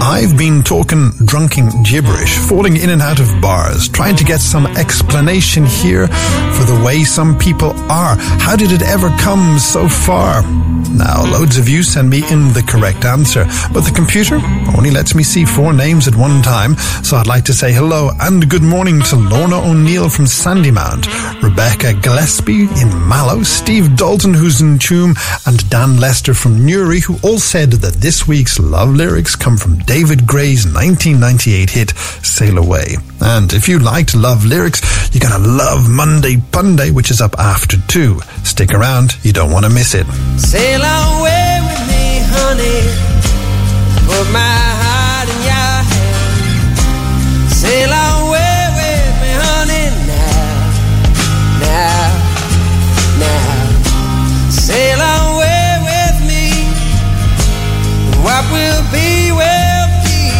I've 0.02 0.38
been 0.38 0.64
talking 0.64 1.12
drunken 1.26 1.84
gibberish, 1.84 2.38
falling 2.38 2.78
in 2.78 2.92
and 2.92 3.02
out 3.02 3.20
of 3.20 3.42
bars, 3.42 3.90
trying 3.90 4.16
to 4.16 4.24
get 4.24 4.40
some 4.40 4.66
explanation 4.78 5.66
here 5.66 6.08
for 6.08 6.64
the 6.64 6.82
way 6.86 7.04
some 7.04 7.38
people 7.38 7.72
are. 7.92 8.16
How 8.40 8.56
did 8.56 8.72
it 8.72 8.84
ever 8.84 9.10
come 9.18 9.60
so 9.60 9.90
far? 9.90 10.44
Now, 10.90 11.24
loads 11.24 11.58
of 11.58 11.68
you 11.68 11.84
send 11.84 12.10
me 12.10 12.20
in 12.32 12.54
the 12.54 12.64
correct 12.68 13.06
answer, 13.06 13.46
but 13.74 13.82
the 13.82 13.92
computer 13.94 14.36
only 14.78 14.92
lets 14.92 15.14
me 15.16 15.24
see 15.24 15.46
four 15.46 15.74
names 15.74 16.08
at 16.08 16.16
one 16.16 16.42
time, 16.42 16.76
so 17.04 17.18
I'd 17.18 17.28
like 17.28 17.44
to 17.46 17.54
say 17.54 17.74
hello 17.74 18.12
and 18.22 18.50
good 18.50 18.64
morning 18.64 19.02
to 19.04 19.16
Lorna 19.16 19.60
O'Neill 19.60 20.10
from 20.10 20.26
Sandymount, 20.26 21.08
Rebecca 21.44 21.94
Gillespie 21.94 22.68
in 22.82 23.08
Mallow, 23.08 23.44
Steve 23.44 23.96
Dalton 23.96 24.34
who's 24.34 24.62
in 24.62 24.78
Tuam, 24.78 25.16
and 25.46 25.70
Dan 25.70 26.00
Lester 26.00 26.34
from 26.34 26.66
Newry, 26.66 27.00
who 27.00 27.18
all 27.24 27.40
said 27.40 27.72
that 27.72 27.96
this 27.96 28.28
week's 28.28 28.60
love 28.60 28.90
lyrics 28.90 29.36
come 29.36 29.58
from 29.58 29.80
David 29.80 30.26
Gray's 30.26 30.66
1998 30.66 31.70
hit 31.70 31.98
Sail 32.24 32.58
Away. 32.58 32.96
And 33.20 33.52
if 33.54 33.68
you 33.68 33.80
liked 33.80 34.16
love 34.16 34.46
lyrics, 34.46 34.82
you're 35.14 35.28
gonna 35.28 35.46
love 35.46 35.90
Monday 35.90 36.38
Punday, 36.38 36.92
which 36.92 37.12
is 37.12 37.22
up 37.22 37.36
after 37.38 37.78
two. 37.88 38.20
Stick 38.58 38.74
around, 38.74 39.16
you 39.22 39.32
don't 39.32 39.52
want 39.52 39.66
to 39.66 39.70
miss 39.70 39.94
it. 39.94 40.08
Sail 40.36 40.82
away 40.82 41.60
with 41.70 41.82
me, 41.92 42.26
honey. 42.26 42.82
Put 44.10 44.26
my 44.34 44.58
heart 44.82 45.30
in 45.30 45.40
your 45.46 45.76
hand. 45.92 46.74
Sail 47.54 47.94
away 47.94 48.58
with 48.80 49.14
me, 49.22 49.32
honey, 49.46 49.94
now, 50.10 50.74
now, 51.62 52.10
now. 53.22 54.50
Sail 54.50 55.02
away 55.06 55.78
with 55.86 56.18
me. 56.26 56.66
What 58.26 58.42
will 58.50 58.82
be, 58.90 59.30
will 59.38 59.88
be. 60.02 60.34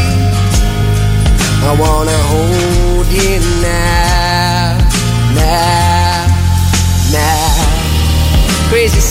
I 1.70 1.72
wanna 1.78 2.18
hold 2.34 3.06
you 3.14 3.38
now, 3.62 3.97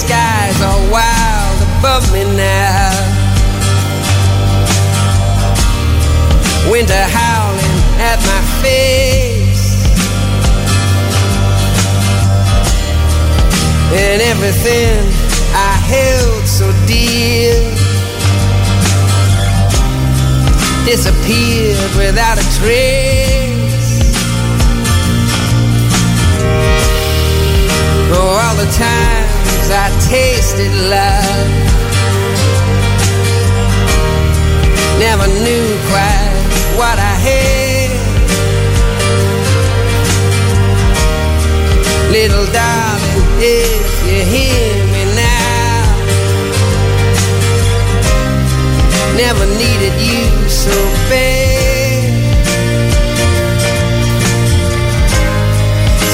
skies 0.06 0.62
are 0.62 0.80
wild 0.90 1.58
above 1.78 2.04
me 2.12 2.22
now. 2.36 2.90
Winter 6.70 7.04
howling 7.18 7.78
at 8.10 8.18
my 8.30 8.42
face. 8.62 9.66
And 13.92 14.22
everything 14.22 14.94
I 15.54 15.72
held 15.92 16.46
so 16.46 16.66
dear 16.86 17.54
disappeared 20.84 21.92
without 21.96 22.38
a 22.38 22.46
trace. 22.58 23.56
Oh, 28.12 28.40
all 28.42 28.56
the 28.64 28.70
times 29.66 29.70
I 29.70 30.08
tasted 30.08 30.72
love. 30.90 31.48
Never 34.98 35.26
knew 35.26 35.66
quite 35.90 36.32
what 36.76 36.98
I 36.98 37.14
had. 37.26 37.90
Little 42.10 42.46
darling, 42.52 43.26
if 43.40 44.06
you 44.06 44.22
hear 44.24 44.84
me 44.92 45.04
now, 45.14 45.82
never 49.16 49.46
needed 49.46 49.94
you 50.00 50.48
so 50.48 50.76
bad. 51.10 52.12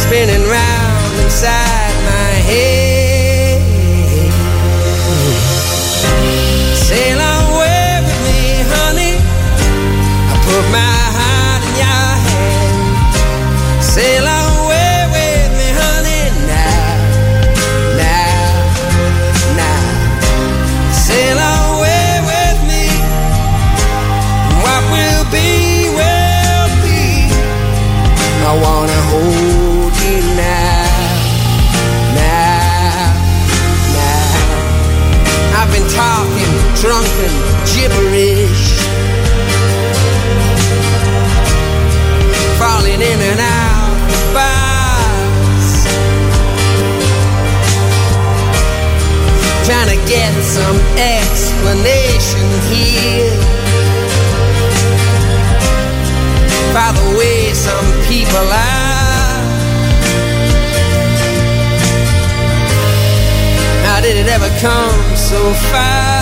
Spinning 0.05 0.47
round 0.49 1.25
inside 1.25 1.82
get 50.13 50.45
some 50.45 50.79
explanation 50.99 52.47
here. 52.69 53.33
By 56.77 56.93
the 56.99 57.17
way, 57.19 57.55
some 57.55 57.89
people 58.11 58.47
are. 58.69 59.41
How 63.87 64.01
did 64.03 64.17
it 64.23 64.29
ever 64.29 64.51
come 64.61 65.17
so 65.17 65.41
far? 65.71 66.22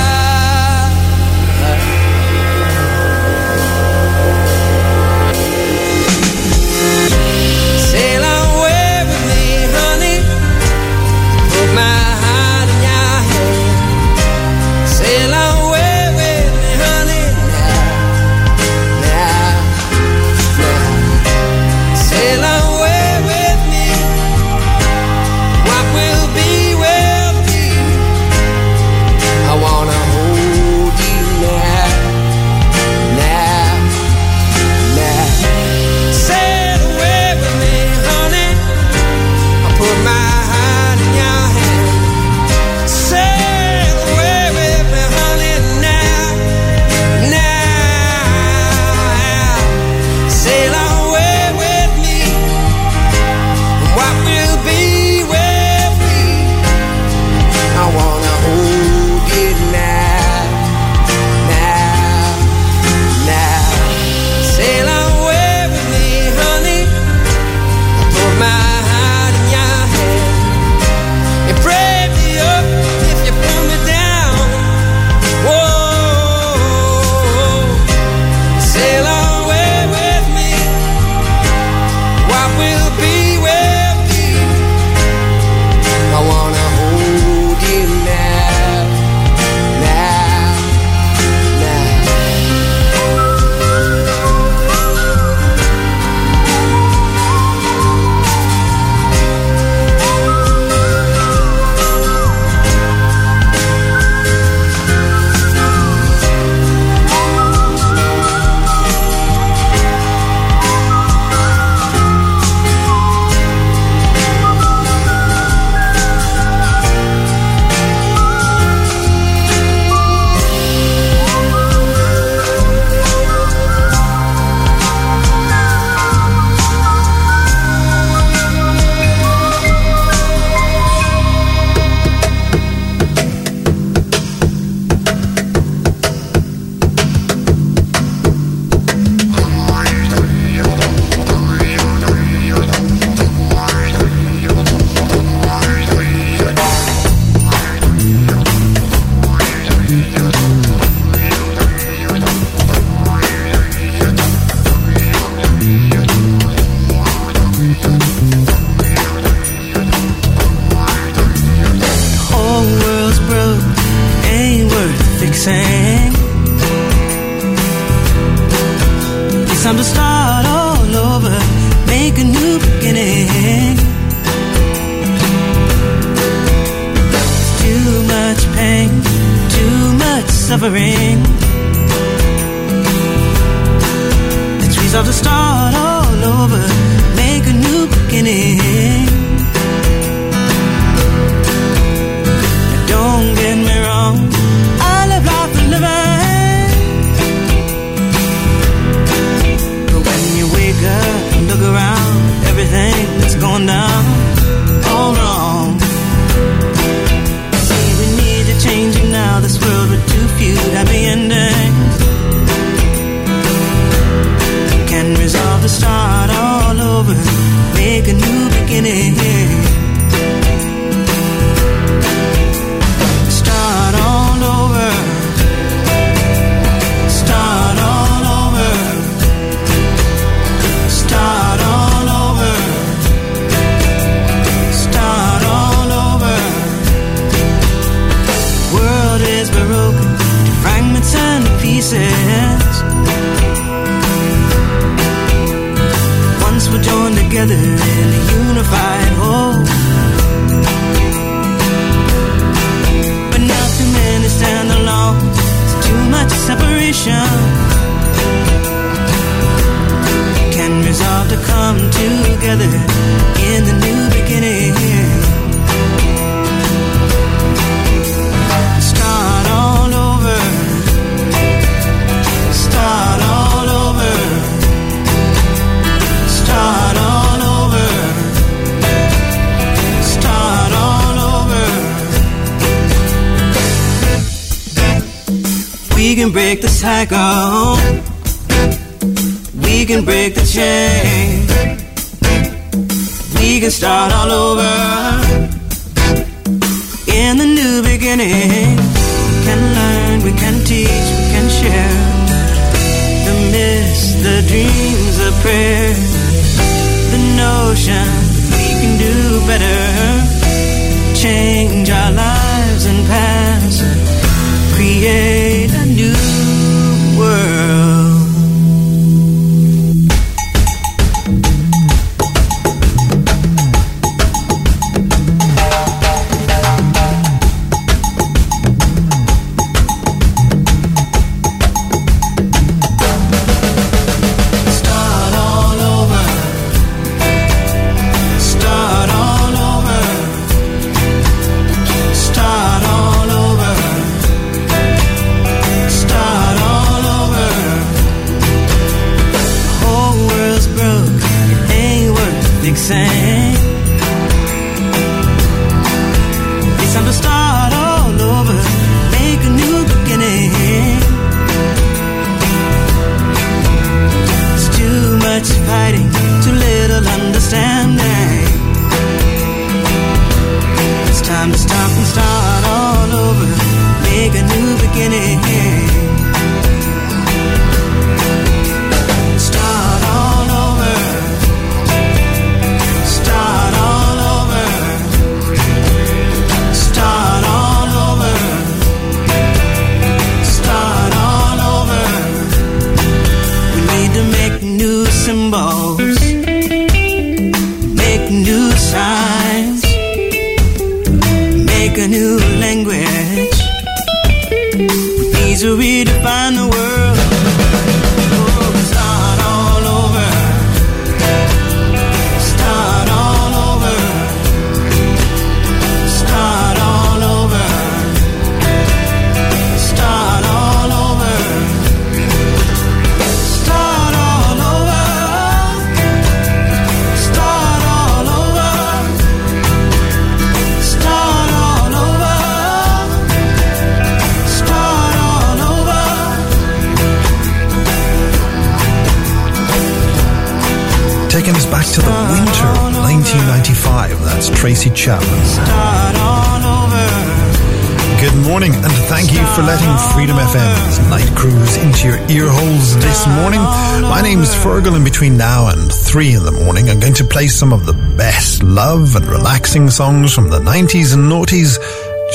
Play 457.31 457.47
some 457.47 457.72
of 457.72 457.87
the 457.87 457.93
best 458.18 458.62
love 458.62 459.14
and 459.14 459.24
relaxing 459.26 459.89
songs 459.89 460.35
from 460.35 460.51
the 460.51 460.59
90s 460.59 461.14
and 461.14 461.31
noughties 461.31 461.78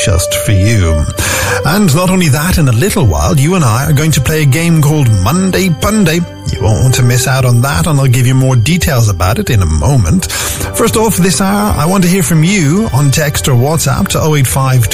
just 0.06 0.34
for 0.46 0.54
you. 0.54 1.04
And 1.66 1.94
not 1.94 2.10
only 2.10 2.30
that, 2.30 2.58
in 2.58 2.68
a 2.68 2.72
little 2.72 3.06
while, 3.06 3.38
you 3.38 3.56
and 3.56 3.64
I 3.64 3.90
are 3.90 3.94
going 3.94 4.12
to 4.12 4.22
play 4.22 4.44
a 4.44 4.46
game 4.46 4.82
called 4.82 5.10
Monday 5.24 5.70
Punday. 5.70 6.20
You 6.54 6.62
won't 6.62 6.82
want 6.82 6.96
to 6.96 7.04
miss 7.04 7.28
out 7.28 7.46
on 7.46 7.62
that, 7.62 7.88
and 7.88 8.00
I'll 8.00 8.08
give 8.08 8.26
you 8.26 8.36
more 8.36 8.56
details 8.56 9.10
about 9.10 9.38
it 9.38 9.50
in 9.50 9.62
a 9.62 9.66
moment. 9.66 10.28
First 10.76 10.98
off, 10.98 11.16
this 11.16 11.40
hour, 11.40 11.74
I 11.78 11.86
want 11.86 12.04
to 12.04 12.10
hear 12.10 12.22
from 12.22 12.44
you 12.44 12.90
on 12.94 13.10
text 13.10 13.48
or 13.48 13.54
WhatsApp 13.56 14.10
to 14.10 14.20
085 14.22 14.90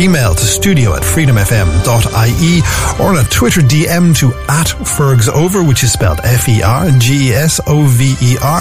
email 0.00 0.34
to 0.34 0.44
studio 0.44 0.94
at 0.94 1.02
freedomfm.ie, 1.02 2.62
or 2.98 3.10
on 3.10 3.18
a 3.18 3.28
Twitter 3.28 3.60
DM 3.60 4.16
to 4.16 4.32
at 4.48 4.68
Fergsover, 4.68 5.62
which 5.68 5.82
is 5.84 5.92
spelled 5.92 6.20
F-E-R-G-S-O-V-E-R, 6.24 6.92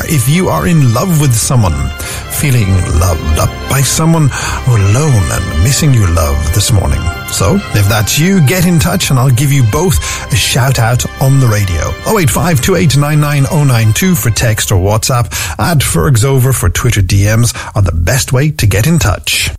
if 0.06 0.28
you 0.28 0.50
are 0.50 0.68
in 0.68 0.94
love 0.94 1.22
with 1.22 1.34
someone, 1.34 1.90
feeling 2.30 2.68
loved 3.00 3.40
up 3.40 3.50
by 3.70 3.82
someone, 3.82 4.30
or 4.68 4.78
alone 4.78 5.32
and 5.32 5.64
missing 5.64 5.94
your 5.94 6.10
love 6.10 6.54
this 6.54 6.74
morning. 6.74 7.02
So, 7.32 7.56
if 7.56 7.88
that's 7.88 8.20
you, 8.20 8.46
get 8.46 8.66
in 8.66 8.80
touch 8.80 9.10
and 9.10 9.20
I'll 9.20 9.30
give 9.30 9.52
you 9.52 9.64
both 9.72 9.98
a 10.32 10.36
shout 10.36 10.80
out 10.80 11.06
on 11.22 11.40
the 11.40 11.48
radio. 11.48 11.90
085 12.08 12.62
092 12.68 14.16
for 14.16 14.30
text 14.30 14.72
or 14.72 14.76
WhatsApp. 14.76 15.32
Add 15.60 15.82
Fergs 15.84 16.26
over 16.26 16.54
for 16.54 16.70
Twitter 16.70 17.02
DMs 17.02 17.54
are 17.76 17.82
the 17.82 17.92
best 17.92 18.34
way 18.34 18.52
to 18.52 18.68
get 18.68 18.88
in 18.88 19.00
touch. 19.00 19.51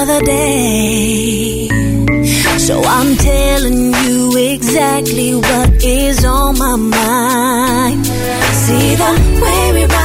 Another 0.00 0.24
day. 0.24 1.68
So 2.58 2.80
I'm 2.82 3.16
telling 3.16 3.92
you 4.04 4.36
exactly 4.36 5.34
what 5.34 5.84
is 5.84 6.24
on 6.24 6.58
my 6.58 6.76
mind. 6.76 8.06
See 8.06 8.94
the 8.94 9.12
way 9.42 9.72
we 9.74 9.84
ride 9.84 9.99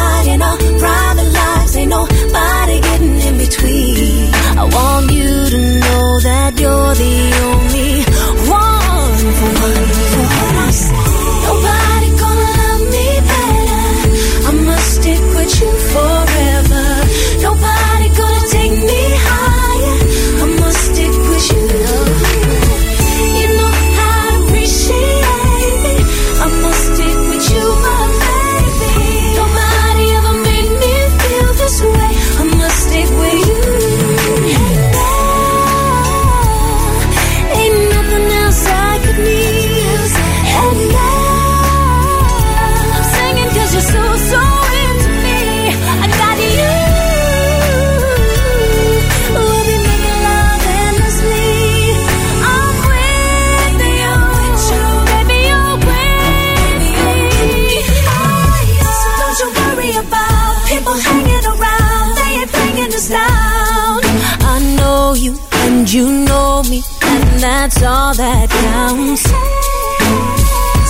that 68.25 68.49
counts. 68.49 69.23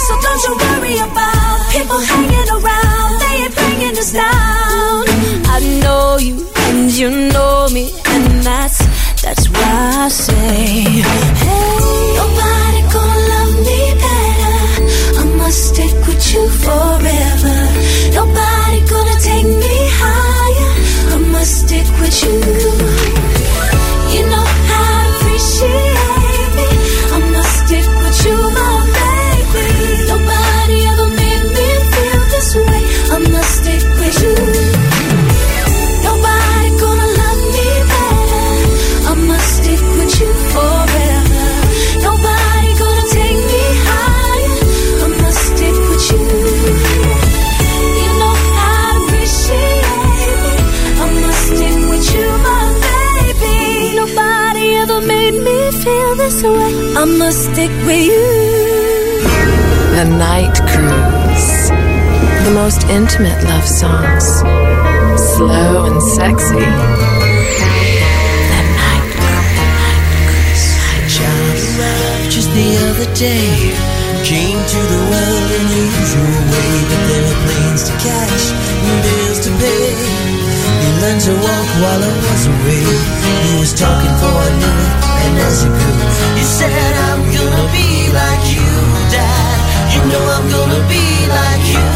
So 0.05 0.13
don't 0.25 0.41
you 0.45 0.53
worry 0.65 0.97
about 1.07 1.57
people 1.75 1.99
hanging 2.11 2.49
around. 2.57 3.11
They 3.21 3.35
ain't 3.43 3.53
bringing 3.59 3.95
us 4.03 4.11
down. 4.23 5.01
I 5.55 5.57
know 5.81 6.17
you 6.27 6.35
and 6.67 6.81
you 6.99 7.09
know 7.33 7.67
me, 7.75 7.85
and 8.13 8.25
that's 8.47 8.79
that's 9.23 9.45
why 9.55 9.79
I 10.05 10.07
say, 10.07 10.55
Hey, 11.43 11.99
nobody 12.21 12.81
gonna 12.95 13.31
love 13.33 13.53
me 13.67 13.81
better. 14.03 14.57
I 15.21 15.23
must 15.41 15.59
stick 15.69 15.95
with 16.07 16.23
you 16.31 16.43
forever. 16.65 17.57
Nobody 18.19 18.79
gonna 18.93 19.17
take 19.29 19.47
me 19.63 19.75
higher. 20.01 20.73
I 21.15 21.17
must 21.35 21.53
stick 21.63 21.87
with 21.99 22.15
you. 22.23 22.84
Most 62.55 62.87
intimate 62.87 63.43
love 63.43 63.67
songs. 63.67 64.25
Slow 65.35 65.91
and 65.91 66.01
sexy. 66.01 66.65
Just 72.31 72.49
the 72.55 72.69
other 72.87 73.09
day, 73.13 73.47
came 74.23 74.59
to 74.73 74.79
the 74.93 75.01
world 75.11 75.49
in 75.57 75.63
the 75.73 75.83
usual 75.99 76.39
way, 76.51 76.71
but 76.89 77.01
there 77.07 77.23
were 77.27 77.39
planes 77.43 77.83
to 77.87 77.93
catch 78.07 78.43
and 78.87 78.97
bills 79.03 79.39
to 79.45 79.51
pay. 79.59 79.91
He 80.83 80.89
learned 81.03 81.23
to 81.27 81.33
walk 81.35 81.67
while 81.83 82.01
I 82.07 82.13
was 82.23 82.43
away. 82.55 82.87
He 83.45 83.51
was 83.59 83.73
talking 83.75 84.15
for 84.21 84.39
knew 84.59 84.77
it, 84.85 84.93
and 85.23 85.35
as 85.47 85.57
he 85.63 85.69
grew, 85.75 85.99
he 86.39 86.43
said, 86.57 86.91
"I'm 87.07 87.21
gonna 87.35 87.65
be 87.75 87.89
like 88.19 88.43
you, 88.55 88.67
Dad. 89.11 89.57
You 89.93 90.01
know 90.11 90.23
I'm 90.35 90.47
gonna 90.55 90.81
be 90.87 91.03
like 91.35 91.65
you." 91.75 91.94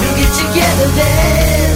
we'll 0.00 0.16
get 0.16 0.32
together 0.34 0.88
then. 0.96 1.71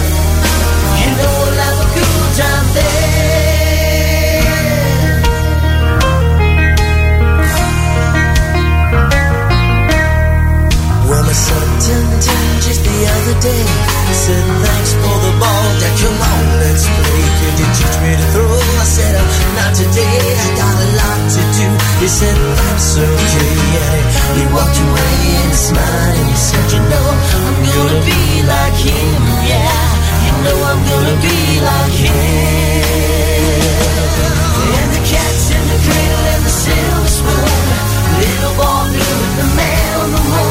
other 13.27 13.41
day. 13.43 13.67
I 14.07 14.15
said, 14.15 14.45
thanks 14.63 14.93
for 15.03 15.17
the 15.19 15.33
ball, 15.43 15.67
Dad, 15.83 15.95
come 15.99 16.15
on, 16.15 16.45
let's 16.63 16.87
play. 16.87 17.27
Can 17.43 17.55
you 17.59 17.67
teach 17.75 17.97
me 17.99 18.13
to 18.15 18.27
throw? 18.31 18.47
I 18.47 18.87
said, 18.87 19.19
oh, 19.19 19.27
not 19.59 19.75
today, 19.75 20.19
I 20.31 20.49
got 20.55 20.77
a 20.79 20.89
lot 20.95 21.21
to 21.35 21.43
do. 21.59 21.67
He 21.99 22.07
said, 22.07 22.37
that's 22.39 22.95
okay. 22.95 23.59
And 23.83 24.39
he 24.39 24.45
walked 24.55 24.79
away 24.79 25.15
and 25.43 25.51
he 25.51 25.59
smiled 25.59 26.15
and 26.23 26.29
he 26.31 26.39
said, 26.39 26.67
you 26.71 26.83
know, 26.87 27.07
I'm 27.51 27.59
gonna 27.67 27.99
be 28.07 28.47
like 28.47 28.79
him, 28.79 29.23
yeah. 29.51 29.75
You 30.23 30.35
know 30.47 30.59
I'm 30.71 30.83
gonna 30.87 31.19
be 31.19 31.39
like 31.67 31.97
him. 31.99 32.15
And 34.79 34.89
the 34.95 35.03
cats 35.03 35.51
in 35.51 35.63
the 35.67 35.79
cradle 35.83 36.27
and 36.31 36.43
the 36.47 36.55
silver 36.63 37.11
spoon. 37.11 37.75
Little 38.23 38.55
boy 38.55 38.87
knew 38.95 39.19
the 39.35 39.47
man 39.59 39.91
on 39.99 40.11
the 40.15 40.23
moon. 40.31 40.46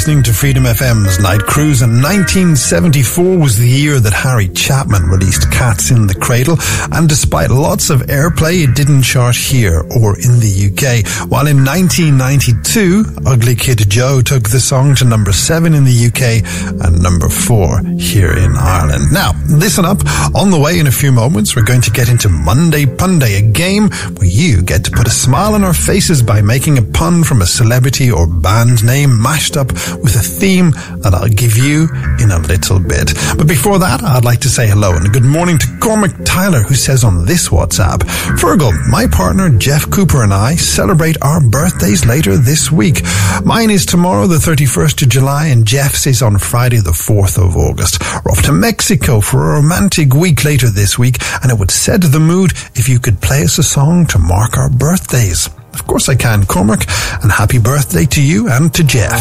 Listening 0.00 0.22
to 0.22 0.29
Freedom 0.40 0.64
FM's 0.64 1.20
Night 1.20 1.42
Cruise, 1.42 1.82
and 1.82 2.02
1974 2.02 3.36
was 3.36 3.58
the 3.58 3.68
year 3.68 4.00
that 4.00 4.14
Harry 4.14 4.48
Chapin 4.54 5.02
released 5.02 5.52
Cats 5.52 5.90
in 5.90 6.06
the 6.06 6.14
Cradle, 6.14 6.56
and 6.96 7.06
despite 7.06 7.50
lots 7.50 7.90
of 7.90 8.00
airplay, 8.08 8.64
it 8.64 8.74
didn't 8.74 9.02
chart 9.02 9.36
here 9.36 9.80
or 10.00 10.16
in 10.16 10.40
the 10.40 10.72
UK. 10.72 11.04
While 11.28 11.46
in 11.46 11.62
1992, 11.62 13.04
Ugly 13.26 13.54
Kid 13.56 13.84
Joe 13.90 14.22
took 14.22 14.48
the 14.48 14.60
song 14.60 14.94
to 14.94 15.04
number 15.04 15.30
seven 15.30 15.74
in 15.74 15.84
the 15.84 16.08
UK 16.08 16.40
and 16.86 17.02
number 17.02 17.28
four 17.28 17.82
here 17.98 18.32
in 18.32 18.56
Ireland. 18.56 19.12
Now, 19.12 19.32
listen 19.46 19.84
up. 19.84 19.98
On 20.34 20.50
the 20.50 20.58
way 20.58 20.78
in 20.78 20.86
a 20.86 20.90
few 20.90 21.12
moments, 21.12 21.54
we're 21.54 21.68
going 21.68 21.82
to 21.82 21.90
get 21.90 22.08
into 22.08 22.30
Monday 22.30 22.86
Punday, 22.86 23.36
a 23.36 23.42
game 23.42 23.90
where 24.16 24.30
you 24.30 24.62
get 24.62 24.84
to 24.84 24.90
put 24.90 25.06
a 25.06 25.10
smile 25.10 25.52
on 25.54 25.64
our 25.64 25.74
faces 25.74 26.22
by 26.22 26.40
making 26.40 26.78
a 26.78 26.82
pun 26.82 27.24
from 27.24 27.42
a 27.42 27.46
celebrity 27.46 28.10
or 28.10 28.26
band 28.26 28.82
name 28.86 29.20
mashed 29.20 29.58
up 29.58 29.70
with 30.00 30.16
a 30.16 30.29
theme 30.30 30.70
that 31.02 31.12
I'll 31.14 31.28
give 31.28 31.56
you 31.56 31.88
in 32.22 32.30
a 32.30 32.38
little 32.38 32.78
bit. 32.78 33.12
But 33.36 33.48
before 33.48 33.78
that, 33.80 34.02
I'd 34.02 34.24
like 34.24 34.40
to 34.40 34.48
say 34.48 34.68
hello 34.68 34.94
and 34.94 35.12
good 35.12 35.24
morning 35.24 35.58
to 35.58 35.66
Cormac 35.80 36.12
Tyler, 36.24 36.60
who 36.60 36.74
says 36.74 37.04
on 37.04 37.26
this 37.26 37.48
WhatsApp, 37.48 37.98
Feargal, 38.38 38.72
my 38.88 39.06
partner 39.06 39.50
Jeff 39.50 39.90
Cooper 39.90 40.22
and 40.22 40.32
I 40.32 40.54
celebrate 40.54 41.16
our 41.22 41.40
birthdays 41.40 42.06
later 42.06 42.36
this 42.36 42.70
week. 42.70 43.02
Mine 43.44 43.70
is 43.70 43.84
tomorrow, 43.84 44.26
the 44.26 44.36
31st 44.36 45.02
of 45.02 45.08
July, 45.08 45.46
and 45.46 45.66
Jeff's 45.66 46.06
is 46.06 46.22
on 46.22 46.38
Friday, 46.38 46.78
the 46.78 46.90
4th 46.92 47.36
of 47.36 47.56
August. 47.56 48.00
We're 48.24 48.32
off 48.32 48.42
to 48.44 48.52
Mexico 48.52 49.20
for 49.20 49.38
a 49.50 49.54
romantic 49.60 50.14
week 50.14 50.44
later 50.44 50.68
this 50.68 50.98
week, 50.98 51.16
and 51.42 51.50
it 51.50 51.58
would 51.58 51.70
set 51.70 52.02
the 52.02 52.20
mood 52.20 52.52
if 52.74 52.88
you 52.88 52.98
could 52.98 53.20
play 53.20 53.42
us 53.42 53.58
a 53.58 53.62
song 53.62 54.06
to 54.06 54.18
mark 54.18 54.56
our 54.56 54.70
birthdays. 54.70 55.48
Course 55.90 56.08
I 56.08 56.14
can, 56.14 56.46
Cormac, 56.46 56.86
and 57.20 57.32
happy 57.32 57.58
birthday 57.58 58.04
to 58.06 58.22
you 58.22 58.48
and 58.48 58.72
to 58.74 58.84
Jeff. 58.84 59.20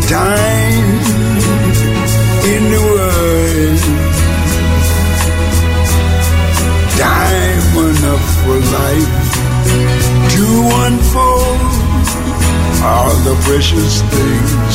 Time 0.00 0.88
in 2.54 2.62
the 2.74 2.82
world. 2.92 3.82
Time 6.98 7.74
enough 7.90 8.26
for 8.42 8.58
life 8.78 9.14
to 10.34 10.46
unfold 10.84 11.72
all 12.84 13.14
the 13.28 13.36
precious 13.46 14.02
things 14.02 14.74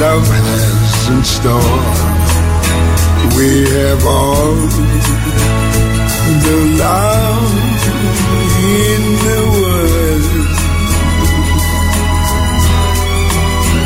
love 0.00 0.26
has 0.26 1.08
in 1.08 1.22
store. 1.24 1.86
We 3.36 3.48
have 3.70 4.04
all 4.04 4.54
the 6.44 6.58
love 6.78 7.52
in 8.82 9.02
the 9.26 9.40
world. 9.52 9.65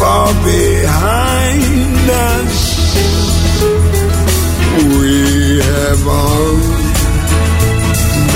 far 0.00 0.32
behind 0.42 2.08
us. 2.32 2.58
We 4.96 5.60
have 5.70 6.02
all 6.18 6.56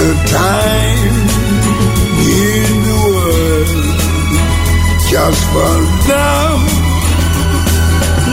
the 0.01 0.12
time 0.43 1.16
in 2.43 2.70
the 2.89 2.99
world 3.09 3.86
just 5.12 5.43
for 5.53 5.74
love, 6.12 6.65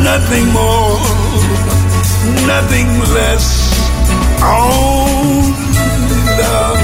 nothing 0.10 0.46
more, 0.60 1.00
nothing 2.52 2.90
less. 3.16 3.48
Only 4.44 5.54
love. 6.42 6.81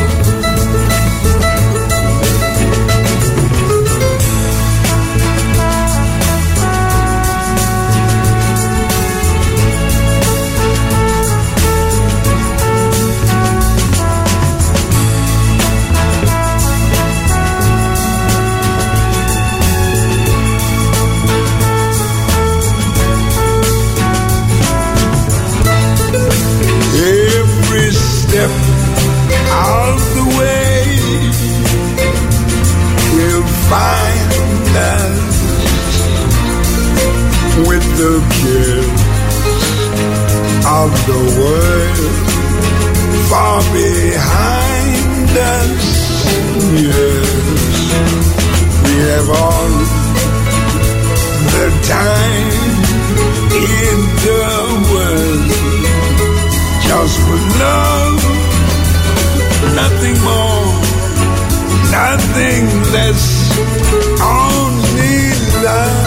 find 33.69 34.31
us 34.77 35.27
with 37.67 37.85
the 38.01 38.15
kids 38.39 39.01
of 40.79 40.89
the 41.09 41.21
world 41.39 42.15
far 43.29 43.59
behind 43.73 45.31
us. 45.55 45.85
Yes, 46.87 47.29
we 48.83 48.93
have 49.11 49.29
all 49.43 49.71
the 51.55 51.67
time 51.95 52.49
in 53.75 53.97
the 54.27 54.45
world 54.91 55.47
just 56.87 57.15
for 57.25 57.39
love, 57.59 58.21
nothing 59.75 60.17
more 60.23 60.76
nothing 61.91 62.65
less, 62.91 63.57
only 64.21 65.63
love. 65.63 66.06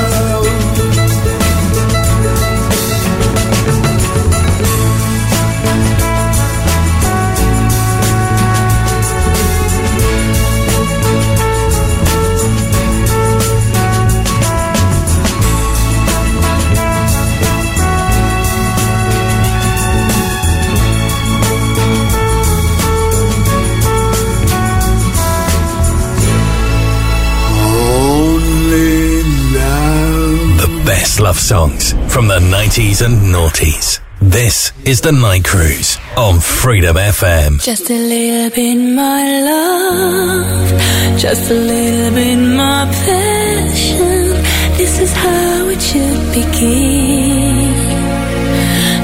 Love 31.20 31.38
songs 31.38 31.92
from 32.12 32.28
the 32.28 32.38
90s 32.38 33.04
and 33.04 33.16
noughties. 33.34 34.00
This 34.22 34.72
is 34.84 35.02
the 35.02 35.12
Night 35.12 35.44
Cruise 35.44 35.98
on 36.16 36.40
Freedom 36.40 36.96
FM. 36.96 37.62
Just 37.62 37.90
a 37.90 37.94
little 37.94 38.50
bit 38.50 38.76
more 38.76 39.28
love, 39.50 40.70
just 41.18 41.50
a 41.50 41.54
little 41.54 42.14
bit 42.14 42.36
more 42.36 42.86
passion. 43.04 44.30
This 44.78 44.98
is 44.98 45.12
how 45.12 45.68
it 45.68 45.82
should 45.82 46.32
begin. 46.32 47.74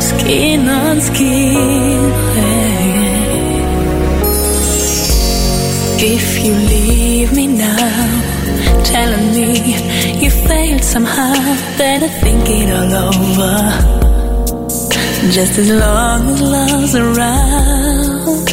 Skin 0.01 0.69
on 0.69 1.01
skin. 1.03 2.13
If 5.99 6.45
you 6.45 6.55
leave 6.55 7.33
me 7.33 7.47
now, 7.47 8.83
telling 8.85 9.33
me 9.33 10.06
you 10.23 10.31
failed 10.31 10.85
somehow, 10.85 11.35
better 11.77 12.09
think 12.09 12.45
it 12.49 12.69
all 12.79 12.93
over. 13.09 13.57
Just 15.31 15.59
as 15.59 15.71
long 15.71 16.29
as 16.29 16.41
love's 16.41 16.95
around. 16.95 18.49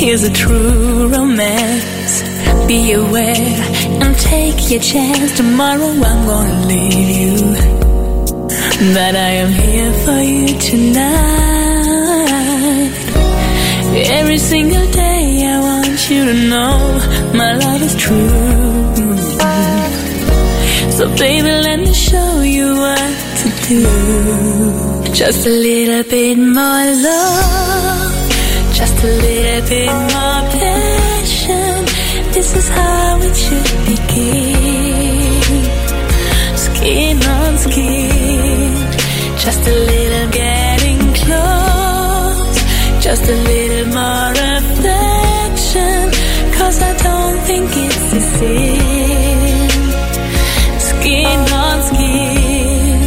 Here's 0.00 0.24
a 0.24 0.32
true 0.32 1.08
romance. 1.08 2.22
Be 2.66 2.92
aware 2.92 3.60
and 4.02 4.16
take 4.18 4.70
your 4.70 4.80
chance. 4.80 5.36
Tomorrow 5.36 5.90
I'm 6.10 6.26
gonna 6.26 6.66
leave 6.66 7.10
you. 7.20 7.36
But 8.94 9.14
I 9.28 9.30
am 9.44 9.52
here 9.52 9.92
for 10.04 10.20
you 10.20 10.48
tonight. 10.70 11.30
Every 14.18 14.38
single 14.38 14.86
day 14.90 15.46
I 15.46 15.60
want 15.60 16.10
you 16.10 16.24
to 16.24 16.34
know 16.48 16.78
my 17.34 17.52
love 17.56 17.82
is 17.82 17.94
true. 17.96 18.69
Baby, 21.20 21.50
let 21.50 21.78
me 21.80 21.92
show 21.92 22.40
you 22.40 22.76
what 22.76 23.14
to 23.40 23.48
do. 23.68 23.82
Just 25.12 25.46
a 25.46 25.50
little 25.50 26.02
bit 26.04 26.38
more 26.38 26.86
love, 27.06 28.30
just 28.72 29.04
a 29.04 29.12
little 29.26 29.68
bit 29.68 29.92
more 30.14 30.42
passion. 30.56 31.84
This 32.32 32.56
is 32.56 32.68
how 32.70 33.18
it 33.20 33.36
should 33.36 33.70
begin. 33.90 35.62
Skin 36.56 37.22
on 37.36 37.58
skin, 37.58 38.72
just 39.44 39.62
a 39.68 39.76
little 39.90 40.28
getting 40.30 41.00
close, 41.20 42.56
just 43.04 43.24
a 43.28 43.36
little 43.50 43.88
more 43.98 44.32
affection. 44.56 46.00
Cause 46.56 46.80
I 46.80 46.92
don't 47.06 47.40
think 47.40 47.68
it's 47.76 48.12
a 48.14 48.20
sin. 48.38 49.09
Skin 51.20 51.52
on 51.52 51.82
skin, 51.82 53.00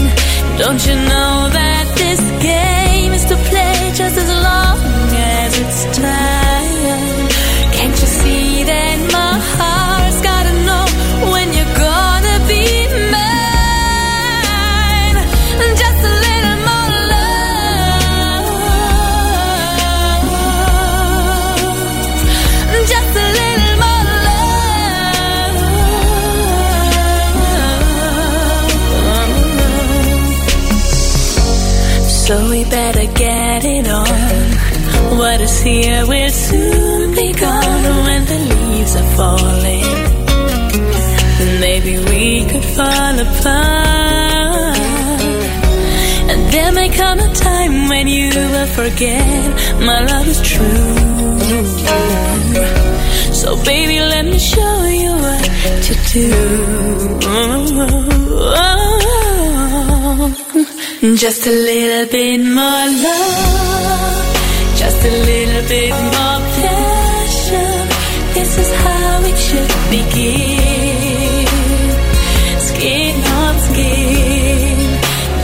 don't 0.60 0.86
you 0.86 0.94
know 0.94 1.50
that 1.50 1.94
this 1.98 2.22
game 2.44 2.73
And 46.32 46.42
there 46.54 46.72
may 46.72 46.90
come 46.90 47.20
a 47.20 47.34
time 47.34 47.90
when 47.90 48.08
you 48.08 48.30
will 48.30 48.68
forget 48.68 49.54
my 49.82 50.00
love 50.06 50.28
is 50.28 50.42
true. 50.42 50.96
So 53.34 53.56
baby, 53.64 54.00
let 54.00 54.26
me 54.26 54.40
show 54.40 54.86
you 54.86 55.12
what 55.12 55.44
to 55.88 55.94
do. 56.14 56.30
Just 61.16 61.46
a 61.48 61.52
little 61.52 62.06
bit 62.12 62.40
more 62.40 62.88
love, 63.06 64.26
just 64.76 65.06
a 65.06 65.12
little 65.30 65.64
bit 65.68 65.92
more 66.14 66.53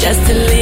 just 0.09 0.31
a 0.31 0.33
little 0.33 0.58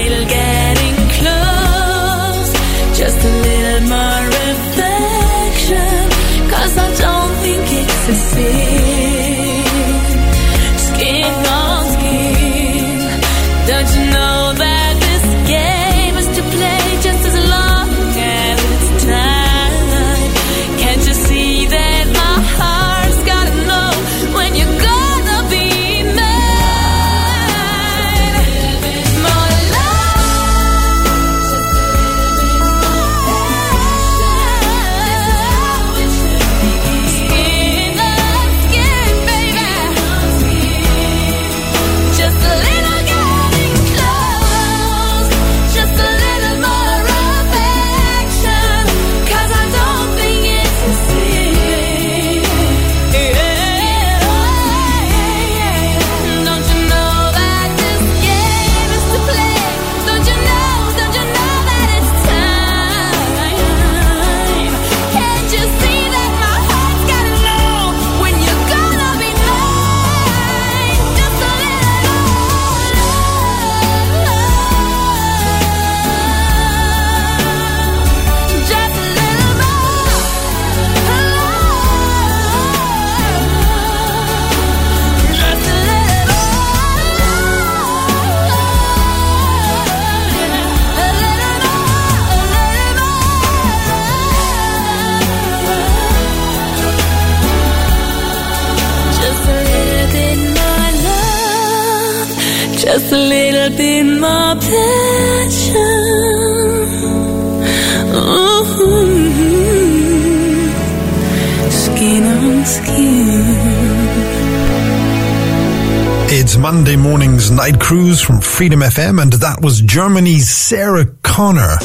It's 116.47 116.55
Monday 116.55 116.95
morning's 116.95 117.51
night 117.51 117.77
cruise 117.77 118.21
from 118.21 118.39
Freedom 118.39 118.79
FM, 118.79 119.21
and 119.21 119.33
that 119.33 119.61
was 119.61 119.81
Germany's 119.81 120.49
Sarah 120.49 121.03
Connor. 121.21 121.75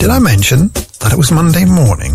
Did 0.00 0.10
I 0.10 0.18
mention 0.18 0.66
that 0.98 1.12
it 1.12 1.16
was 1.16 1.30
Monday 1.30 1.64
morning? 1.64 2.10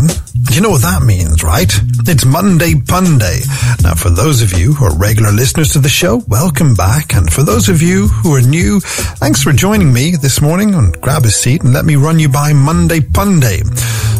You 0.51 0.59
know 0.59 0.71
what 0.71 0.81
that 0.81 1.03
means, 1.03 1.41
right? 1.41 1.71
It's 2.05 2.25
Monday 2.25 2.73
Punday. 2.73 3.47
Now, 3.81 3.95
for 3.95 4.09
those 4.09 4.41
of 4.41 4.59
you 4.59 4.73
who 4.73 4.87
are 4.87 4.97
regular 4.97 5.31
listeners 5.31 5.71
to 5.71 5.79
the 5.79 5.87
show, 5.87 6.21
welcome 6.27 6.75
back. 6.75 7.15
And 7.15 7.31
for 7.31 7.43
those 7.43 7.69
of 7.69 7.81
you 7.81 8.09
who 8.09 8.35
are 8.35 8.41
new, 8.41 8.81
thanks 8.81 9.41
for 9.41 9.53
joining 9.53 9.93
me 9.93 10.17
this 10.17 10.41
morning. 10.41 10.75
And 10.75 10.99
grab 10.99 11.23
a 11.23 11.29
seat 11.29 11.63
and 11.63 11.71
let 11.71 11.85
me 11.85 11.95
run 11.95 12.19
you 12.19 12.27
by 12.27 12.51
Monday 12.51 12.99
Punday. 12.99 13.63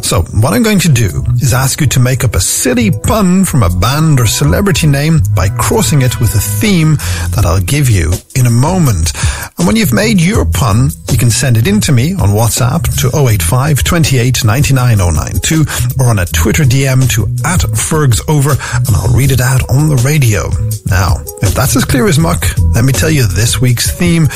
So, 0.03 0.21
what 0.41 0.53
I'm 0.53 0.63
going 0.63 0.80
to 0.80 0.89
do 0.89 1.23
is 1.35 1.53
ask 1.53 1.81
you 1.81 1.88
to 1.88 1.99
make 1.99 2.23
up 2.23 2.35
a 2.35 2.39
silly 2.39 2.91
pun 2.91 3.45
from 3.45 3.63
a 3.63 3.69
band 3.69 4.19
or 4.19 4.26
celebrity 4.26 4.88
name 4.88 5.21
by 5.35 5.49
crossing 5.49 6.01
it 6.01 6.19
with 6.19 6.34
a 6.35 6.39
theme 6.39 6.95
that 7.35 7.45
I'll 7.45 7.61
give 7.61 7.89
you 7.89 8.11
in 8.35 8.45
a 8.45 8.49
moment. 8.49 9.13
And 9.57 9.67
when 9.67 9.76
you've 9.76 9.93
made 9.93 10.21
your 10.21 10.45
pun, 10.45 10.89
you 11.11 11.17
can 11.17 11.30
send 11.30 11.57
it 11.57 11.67
in 11.67 11.81
to 11.81 11.91
me 11.91 12.13
on 12.13 12.30
WhatsApp 12.30 12.84
to 13.01 13.15
085 13.15 13.84
28 13.84 14.45
99 14.45 14.97
092 14.97 15.65
or 15.99 16.07
on 16.07 16.19
a 16.19 16.26
Twitter 16.26 16.63
DM 16.63 17.09
to 17.15 17.23
at 17.45 17.61
Fergs 17.77 18.21
over 18.30 18.51
and 18.51 18.95
I'll 18.95 19.13
read 19.15 19.31
it 19.31 19.41
out 19.41 19.69
on 19.69 19.89
the 19.89 20.01
radio. 20.05 20.49
Now, 20.88 21.21
if 21.41 21.53
that's 21.53 21.76
as 21.76 21.85
clear 21.85 22.07
as 22.07 22.17
muck, 22.17 22.45
let 22.73 22.85
me 22.85 22.93
tell 22.93 23.09
you 23.09 23.27
this 23.27 23.59
week's 23.59 23.91
theme 23.91 24.27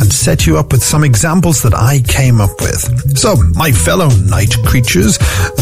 and 0.00 0.12
set 0.12 0.46
you 0.46 0.58
up 0.58 0.72
with 0.72 0.82
some 0.82 1.04
examples 1.04 1.62
that 1.62 1.74
I 1.74 2.00
came 2.06 2.40
up 2.40 2.60
with. 2.60 3.18
So, 3.18 3.36
my 3.54 3.70
fellow 3.70 4.08
night 4.08 4.54
creatures, 4.64 5.11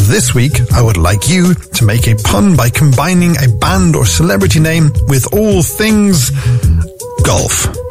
this 0.09 0.35
week 0.35 0.61
I 0.73 0.83
would 0.83 0.97
like 0.97 1.29
you 1.29 1.55
to 1.55 1.85
make 1.85 2.07
a 2.07 2.15
pun 2.17 2.57
by 2.57 2.71
combining 2.71 3.37
a 3.43 3.49
band 3.49 3.97
or 3.97 4.07
celebrity 4.07 4.61
name 4.61 4.91
with 5.09 5.33
all 5.33 5.63
things 5.63 6.31
golf. 7.25 7.90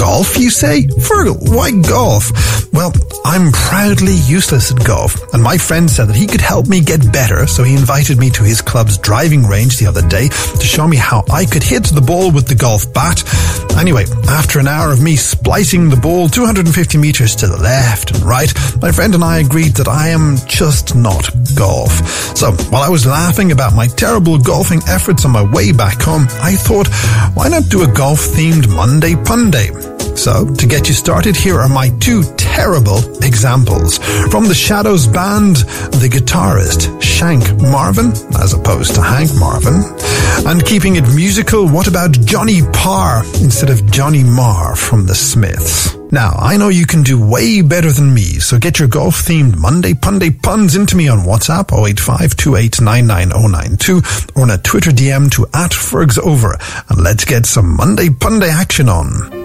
Golf, 0.00 0.38
you 0.38 0.48
say? 0.48 0.84
Feargal, 0.84 1.54
why 1.54 1.72
golf? 1.72 2.32
Well, 2.72 2.90
I'm 3.22 3.52
proudly 3.52 4.14
useless 4.14 4.72
at 4.72 4.82
golf, 4.82 5.14
and 5.34 5.42
my 5.42 5.58
friend 5.58 5.90
said 5.90 6.06
that 6.08 6.16
he 6.16 6.26
could 6.26 6.40
help 6.40 6.68
me 6.68 6.80
get 6.80 7.12
better, 7.12 7.46
so 7.46 7.62
he 7.62 7.74
invited 7.74 8.18
me 8.18 8.30
to 8.30 8.42
his 8.42 8.62
club's 8.62 8.96
driving 8.96 9.44
range 9.44 9.76
the 9.76 9.86
other 9.86 10.00
day 10.08 10.28
to 10.28 10.64
show 10.64 10.88
me 10.88 10.96
how 10.96 11.22
I 11.30 11.44
could 11.44 11.62
hit 11.62 11.84
the 11.84 12.00
ball 12.00 12.32
with 12.32 12.48
the 12.48 12.54
golf 12.54 12.90
bat. 12.94 13.22
Anyway, 13.78 14.06
after 14.26 14.58
an 14.58 14.68
hour 14.68 14.90
of 14.90 15.02
me 15.02 15.16
splicing 15.16 15.90
the 15.90 15.96
ball 15.96 16.28
250 16.28 16.96
meters 16.96 17.36
to 17.36 17.46
the 17.46 17.58
left 17.58 18.12
and 18.12 18.22
right, 18.22 18.52
my 18.80 18.90
friend 18.90 19.14
and 19.14 19.22
I 19.22 19.40
agreed 19.40 19.74
that 19.74 19.88
I 19.88 20.08
am 20.08 20.36
just 20.46 20.96
not 20.96 21.28
golf. 21.54 21.92
So, 22.36 22.52
while 22.70 22.82
I 22.82 22.88
was 22.88 23.06
laughing 23.06 23.52
about 23.52 23.74
my 23.74 23.86
terrible 23.86 24.38
golfing 24.38 24.80
efforts 24.88 25.26
on 25.26 25.32
my 25.32 25.42
way 25.42 25.72
back 25.72 26.00
home, 26.00 26.26
I 26.40 26.54
thought, 26.56 26.88
why 27.34 27.48
not 27.48 27.68
do 27.68 27.82
a 27.82 27.92
golf 27.92 28.20
themed 28.20 28.66
Monday 28.74 29.12
Punday? 29.12 29.99
So, 30.16 30.46
to 30.54 30.66
get 30.66 30.88
you 30.88 30.94
started, 30.94 31.36
here 31.36 31.58
are 31.58 31.68
my 31.68 31.90
two 31.98 32.22
terrible 32.36 32.98
examples. 33.24 33.98
From 34.30 34.48
the 34.48 34.54
Shadows 34.54 35.06
Band, 35.06 35.56
the 36.02 36.08
guitarist 36.10 37.00
Shank 37.02 37.44
Marvin, 37.60 38.12
as 38.40 38.52
opposed 38.52 38.94
to 38.94 39.02
Hank 39.02 39.30
Marvin. 39.38 39.82
And 40.46 40.64
keeping 40.64 40.96
it 40.96 41.04
musical, 41.14 41.68
what 41.68 41.86
about 41.86 42.12
Johnny 42.12 42.60
Parr 42.72 43.24
instead 43.42 43.70
of 43.70 43.90
Johnny 43.90 44.22
Marr 44.22 44.76
from 44.76 45.06
the 45.06 45.14
Smiths? 45.14 45.96
Now, 46.12 46.32
I 46.38 46.56
know 46.56 46.70
you 46.70 46.86
can 46.86 47.02
do 47.02 47.24
way 47.24 47.62
better 47.62 47.92
than 47.92 48.12
me, 48.12 48.40
so 48.40 48.58
get 48.58 48.78
your 48.78 48.88
golf 48.88 49.22
themed 49.22 49.56
Monday 49.56 49.92
Punday 49.92 50.42
puns 50.42 50.74
into 50.74 50.96
me 50.96 51.08
on 51.08 51.20
WhatsApp 51.20 51.72
085 51.72 52.34
or 53.32 54.42
on 54.42 54.50
a 54.50 54.58
Twitter 54.58 54.90
DM 54.90 55.30
to 55.32 55.46
at 55.54 55.72
Fergs 55.72 56.18
over 56.18 56.58
and 56.88 57.00
let's 57.00 57.24
get 57.24 57.46
some 57.46 57.76
Monday 57.76 58.08
Punday 58.08 58.48
action 58.48 58.88
on. 58.88 59.39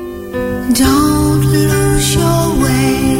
Don't 0.73 1.41
lose 1.45 2.15
your 2.15 2.59
way 2.59 3.14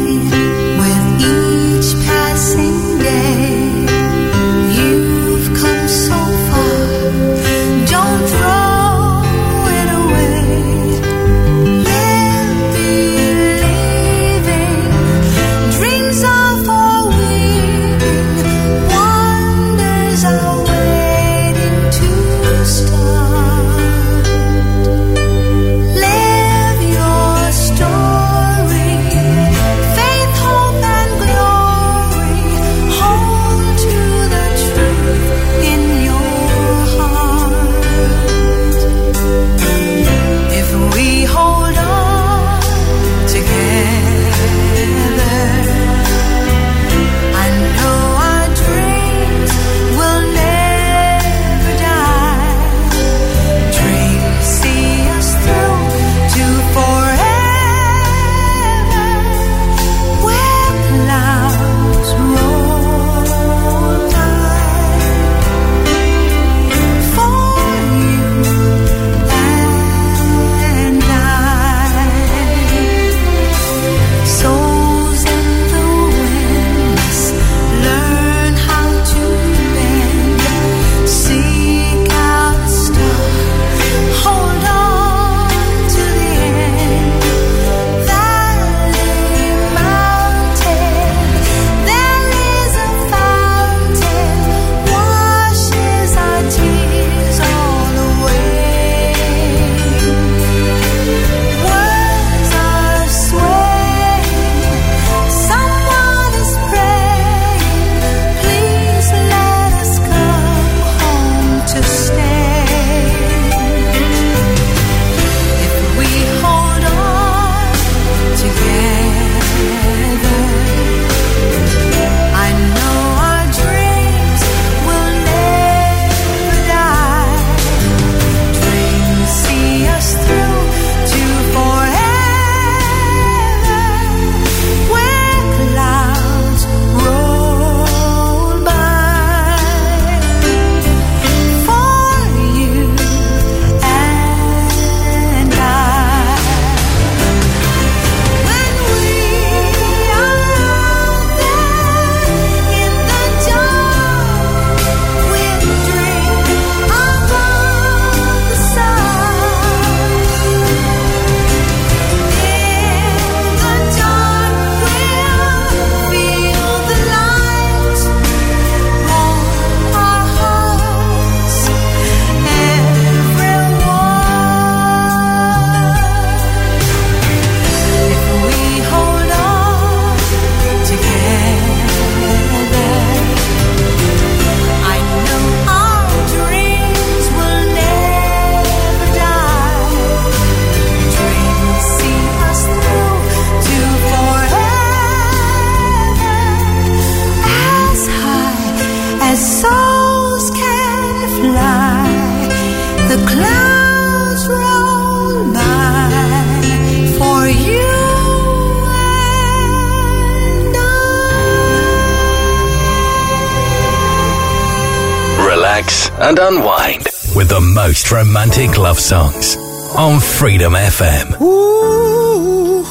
most 218.06 218.12
romantic 218.12 218.78
love 218.78 218.98
songs 218.98 219.56
on 219.96 220.20
Freedom 220.20 220.74
FM. 220.74 221.40
Ooh, 221.40 222.84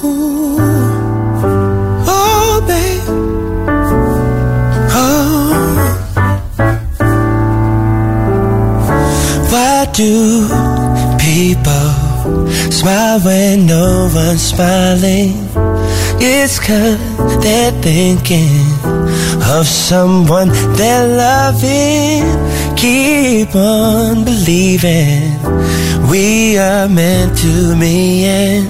oh, 2.07 2.61
babe. 2.67 3.01
Oh. 4.91 5.51
Why 9.51 9.85
do 9.93 10.47
people 11.19 11.91
smile 12.71 13.19
when 13.21 13.65
no 13.67 14.09
one's 14.13 14.41
smiling? 14.41 15.33
It's 16.19 16.59
cause 16.59 16.97
they're 17.43 17.71
thinking 17.81 18.65
of 19.43 19.67
someone 19.67 20.49
they're 20.75 21.07
loving. 21.07 22.74
Keep 22.85 23.55
on 23.55 24.23
believing 24.25 25.41
we 26.07 26.55
are 26.59 26.87
meant 26.87 27.35
to 27.39 27.75
be, 27.79 28.25
and 28.25 28.69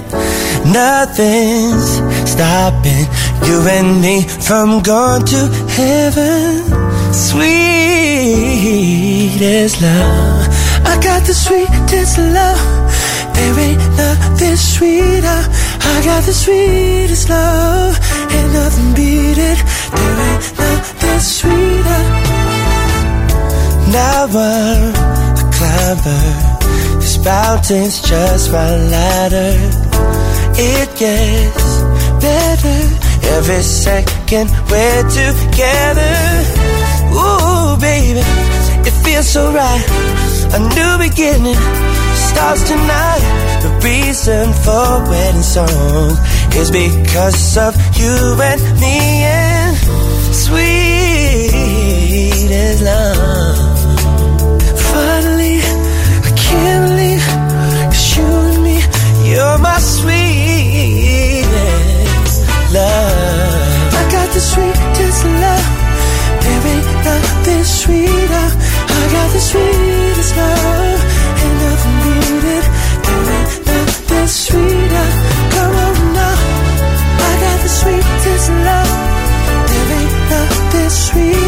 nothing's 0.72 2.00
stopping 2.24 3.06
you 3.44 3.60
and 3.68 4.00
me 4.00 4.22
from 4.22 4.80
going 4.80 5.22
to 5.26 5.50
heaven. 5.68 6.64
Sweet 7.12 7.52
as 9.42 9.82
love, 9.82 10.48
I 10.86 10.98
got 11.02 11.26
the 11.26 11.34
sweetest 11.34 12.16
love. 12.16 12.58
There 13.34 13.58
ain't 13.66 13.82
nothing 13.98 14.56
sweeter. 14.56 15.44
I 15.92 16.00
got 16.02 16.22
the 16.24 16.32
sweetest 16.32 17.28
love, 17.28 17.98
ain't 18.32 18.50
nothing 18.54 18.94
beat 18.94 19.36
it. 19.36 19.58
There 19.94 20.18
ain't 20.28 20.58
nothing 20.58 21.20
sweeter. 21.20 22.15
I'm 23.88 24.34
a 24.34 24.92
climber. 25.54 26.24
This 26.98 27.16
mountain's 27.24 28.00
just 28.02 28.50
my 28.50 28.76
ladder. 28.90 29.54
It 30.58 30.88
gets 30.98 31.82
better 32.20 32.78
every 33.36 33.62
second 33.62 34.50
we're 34.70 35.02
together. 35.08 36.16
Ooh, 37.14 37.76
baby, 37.78 38.24
it 38.86 38.94
feels 39.04 39.28
so 39.28 39.52
right. 39.52 39.84
A 40.54 40.58
new 40.58 40.98
beginning 40.98 41.60
starts 42.14 42.62
tonight. 42.66 43.22
The 43.62 43.70
reason 43.84 44.52
for 44.64 45.04
wedding 45.08 45.42
songs 45.42 46.18
is 46.56 46.70
because 46.70 47.56
of 47.56 47.74
you 47.96 48.40
and 48.42 48.62
me 48.80 49.22
and 49.22 49.76
sweet 50.34 51.52
as 52.50 52.82
love. 52.82 53.65
Sweetest 64.52 65.24
love. 65.42 65.68
There 66.42 66.66
ain't 66.72 66.90
nothing 67.08 67.64
sweeter. 67.64 68.46
I 68.96 69.02
got 69.14 69.28
the 69.34 69.42
sweetest 69.50 70.32
love. 70.40 71.00
Ain't 71.42 71.56
nothing 71.64 71.96
it. 72.56 72.66
There 73.06 73.26
ain't 73.36 73.52
nothing 73.70 74.28
sweeter. 74.44 75.08
Come 75.54 75.74
on 75.86 75.96
now. 76.18 76.36
I 77.28 77.32
got 77.42 77.58
the 77.64 77.72
sweetest 77.80 78.48
love. 78.66 78.92
There 79.70 79.88
ain't 79.98 80.16
nothing 80.30 80.90
sweeter. 81.04 81.45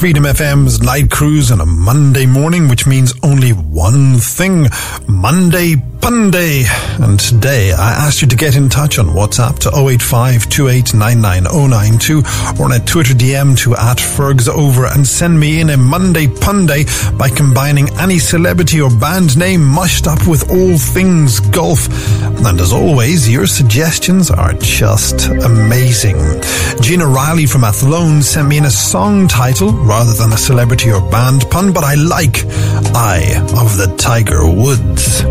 Freedom 0.00 0.24
FM's 0.24 0.80
night 0.80 1.10
cruise 1.10 1.52
on 1.52 1.60
a 1.60 1.66
Monday 1.66 2.24
morning, 2.24 2.68
which 2.68 2.86
means 2.86 3.12
only 3.22 3.50
one 3.50 4.16
thing 4.16 4.66
Monday 5.06 5.76
Punday. 6.00 6.64
And 7.04 7.20
today 7.20 7.72
I 7.72 8.06
asked 8.06 8.22
you 8.22 8.28
to 8.28 8.36
get 8.36 8.56
in 8.56 8.70
touch 8.70 8.98
on 8.98 9.08
WhatsApp 9.08 9.58
to 9.60 9.70
085 9.76 10.48
2899092 10.48 12.58
or 12.58 12.64
on 12.64 12.72
a 12.72 12.80
Twitter 12.80 13.12
DM 13.12 13.54
to 13.58 13.76
at 13.76 14.00
Fergs 14.00 14.48
over 14.48 14.86
and 14.86 15.06
send 15.06 15.38
me 15.38 15.60
in 15.60 15.68
a 15.70 15.76
Monday 15.76 16.26
Punday 16.26 16.86
by 17.18 17.28
combining 17.28 17.90
any 17.98 18.18
celebrity 18.18 18.80
or 18.80 18.88
band 18.90 19.36
name 19.36 19.62
mushed 19.62 20.06
up 20.06 20.26
with 20.26 20.50
all 20.50 20.78
things 20.78 21.40
golf. 21.40 21.90
And 22.46 22.58
as 22.58 22.72
always, 22.72 23.28
your 23.28 23.46
suggestions 23.46 24.30
are 24.30 24.54
just 24.54 25.28
amazing. 25.28 26.16
Gina 26.80 27.06
Riley 27.06 27.44
from 27.44 27.64
Athlone 27.64 28.22
sent 28.22 28.48
me 28.48 28.56
in 28.56 28.64
a 28.64 28.70
song 28.70 29.28
title 29.28 29.72
rather 29.90 30.12
than 30.12 30.32
a 30.32 30.36
celebrity 30.36 30.92
or 30.92 31.00
band 31.10 31.42
pun, 31.50 31.72
but 31.72 31.82
I 31.82 31.94
like 31.96 32.44
Eye 32.94 33.34
of 33.60 33.76
the 33.76 33.92
Tiger 33.98 34.46
Woods. 34.46 35.24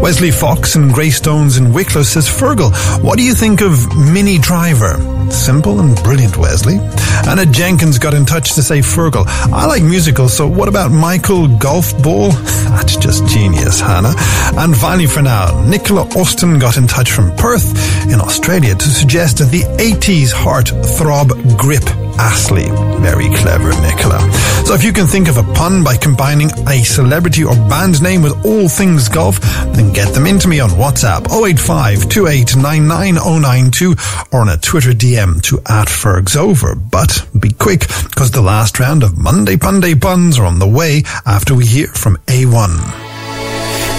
Wesley 0.00 0.30
Fox 0.30 0.76
and 0.76 0.92
Greystones 0.92 1.56
in 1.56 1.72
Wicklow 1.72 2.04
says, 2.04 2.28
Feargal, 2.28 2.70
what 3.02 3.18
do 3.18 3.24
you 3.24 3.34
think 3.34 3.60
of 3.60 3.72
Mini 3.96 4.38
Driver? 4.38 4.98
Simple 5.30 5.80
and 5.80 5.96
brilliant, 6.02 6.36
Wesley. 6.36 6.78
Anna 7.26 7.46
Jenkins 7.46 7.98
got 7.98 8.14
in 8.14 8.24
touch 8.24 8.54
to 8.54 8.62
say, 8.62 8.78
Feargal, 8.78 9.24
I 9.26 9.66
like 9.66 9.82
musicals, 9.82 10.36
so 10.36 10.46
what 10.46 10.68
about 10.68 10.90
Michael 10.90 11.48
Golf 11.58 11.90
Ball? 12.02 12.30
That's 12.74 12.96
just 12.96 13.26
genius, 13.26 13.80
Hannah. 13.80 14.14
And 14.56 14.76
finally, 14.76 15.06
for 15.06 15.22
now, 15.22 15.64
Nicola 15.64 16.02
Austin 16.16 16.58
got 16.58 16.76
in 16.76 16.86
touch 16.86 17.12
from 17.12 17.34
Perth 17.36 17.70
in 18.12 18.20
Australia 18.20 18.74
to 18.74 18.88
suggest 18.88 19.38
the 19.38 19.62
80s 19.78 20.32
heart 20.32 20.68
throb 20.96 21.30
grip 21.58 21.84
Astley. 22.18 22.68
Very 23.00 23.28
clever, 23.34 23.70
Nicola. 23.82 24.20
So 24.64 24.74
if 24.74 24.84
you 24.84 24.92
can 24.92 25.06
think 25.06 25.28
of 25.28 25.36
a 25.36 25.42
pun 25.54 25.82
by 25.84 25.96
combining 25.96 26.50
a 26.68 26.82
celebrity 26.82 27.44
or 27.44 27.54
band 27.68 28.02
name 28.02 28.22
with 28.22 28.44
all 28.44 28.68
things 28.68 29.08
golf, 29.08 29.40
then 29.74 29.92
get 29.92 30.14
them 30.14 30.26
into 30.26 30.48
me 30.48 30.60
on 30.60 30.70
WhatsApp 30.70 31.26
085 31.30 32.08
2899092 32.08 33.96
or 34.32 34.40
on 34.40 34.48
a 34.48 34.56
Twitter 34.56 34.92
DM 34.92 35.13
to 35.14 35.58
at 35.68 35.86
Fergsover. 35.86 36.74
But 36.90 37.24
be 37.38 37.52
quick, 37.52 37.86
because 38.10 38.32
the 38.32 38.42
last 38.42 38.80
round 38.80 39.04
of 39.04 39.16
Monday 39.16 39.54
Punday 39.54 39.94
puns 40.00 40.40
are 40.40 40.44
on 40.44 40.58
the 40.58 40.66
way 40.66 41.04
after 41.24 41.54
we 41.54 41.66
hear 41.66 41.86
from 41.86 42.16
A1. 42.26 42.70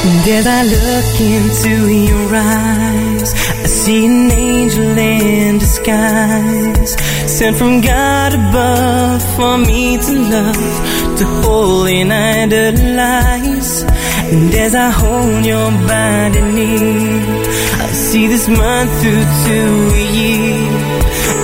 And 0.07 0.27
as 0.29 0.45
I 0.45 0.63
look 0.63 1.21
into 1.21 1.73
your 2.11 2.35
eyes, 2.35 3.33
I 3.33 3.65
see 3.65 4.05
an 4.05 4.29
angel 4.29 4.97
in 4.97 5.57
disguise, 5.57 6.91
sent 7.31 7.55
from 7.55 7.79
God 7.79 8.33
above 8.33 9.23
for 9.37 9.57
me 9.57 9.97
to 9.97 10.13
love, 10.35 11.17
to 11.17 11.25
hold 11.43 11.87
and 11.87 12.11
idolize. 12.11 13.83
And 14.33 14.53
as 14.55 14.73
I 14.73 14.89
hold 14.89 15.45
your 15.45 15.69
body 15.91 16.41
near, 16.57 17.21
I 17.83 17.87
see 17.91 18.27
this 18.27 18.47
month 18.47 18.91
through 18.99 19.25
to 19.45 19.59
a 20.01 20.05
year, 20.19 20.71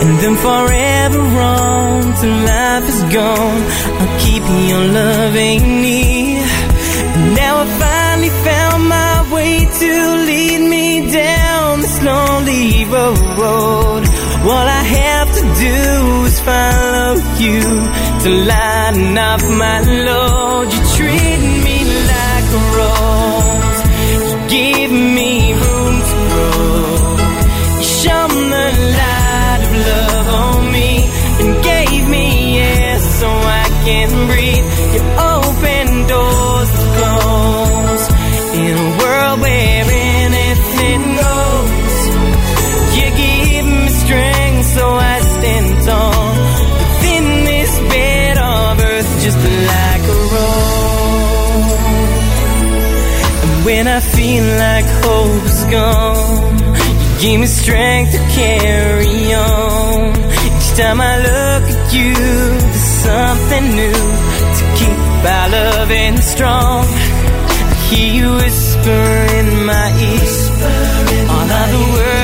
and 0.03 0.14
then 0.22 0.36
forever 0.48 1.22
on 1.22 2.02
till 2.20 2.38
life 2.53 2.88
is 2.94 3.02
gone. 3.14 3.64
I'll 3.99 4.20
keep 4.26 4.44
your 4.70 4.86
loving 4.99 5.64
near. 5.86 6.44
And 7.16 7.36
now 7.36 7.53
I 7.64 7.66
finally 7.84 8.34
found 8.48 8.82
my 8.90 9.16
way 9.34 9.53
to 9.82 9.91
lead 10.30 10.62
me 10.76 11.12
down 11.12 11.82
this 11.82 11.98
lonely 12.02 12.86
road. 12.86 14.03
All 14.44 14.68
I 14.82 14.84
have 14.99 15.30
to 15.38 15.44
do 15.68 16.26
is 16.26 16.40
follow 16.41 17.16
you 17.38 17.62
to 18.24 18.30
lighten 18.52 19.18
up 19.18 19.41
my 19.64 19.78
load. 20.08 20.66
You 20.74 20.82
treat 20.98 21.40
me 21.45 21.60
rose. 22.53 23.82
You 24.11 24.48
give 24.49 24.91
me 24.91 25.31
feel 54.15 54.45
like 54.65 54.88
hope's 55.06 55.64
gone. 55.65 56.57
You 57.02 57.22
give 57.22 57.40
me 57.41 57.48
strength 57.48 58.11
to 58.14 58.22
carry 58.40 59.34
on. 59.34 60.10
Each 60.48 60.68
time 60.78 60.99
I 61.02 61.15
look 61.30 61.64
at 61.73 61.94
you, 61.94 62.14
there's 62.14 62.90
something 63.07 63.65
new 63.82 64.02
to 64.57 64.64
keep 64.80 64.99
our 65.36 65.49
love 65.49 65.91
and 65.91 66.19
strong. 66.19 66.86
I 66.86 67.76
hear 67.90 68.10
you 68.19 68.28
whisper 68.41 69.06
in 69.40 69.65
my 69.65 69.88
ear. 70.10 71.30
All 71.34 71.49
other 71.61 71.86
words. 71.94 72.20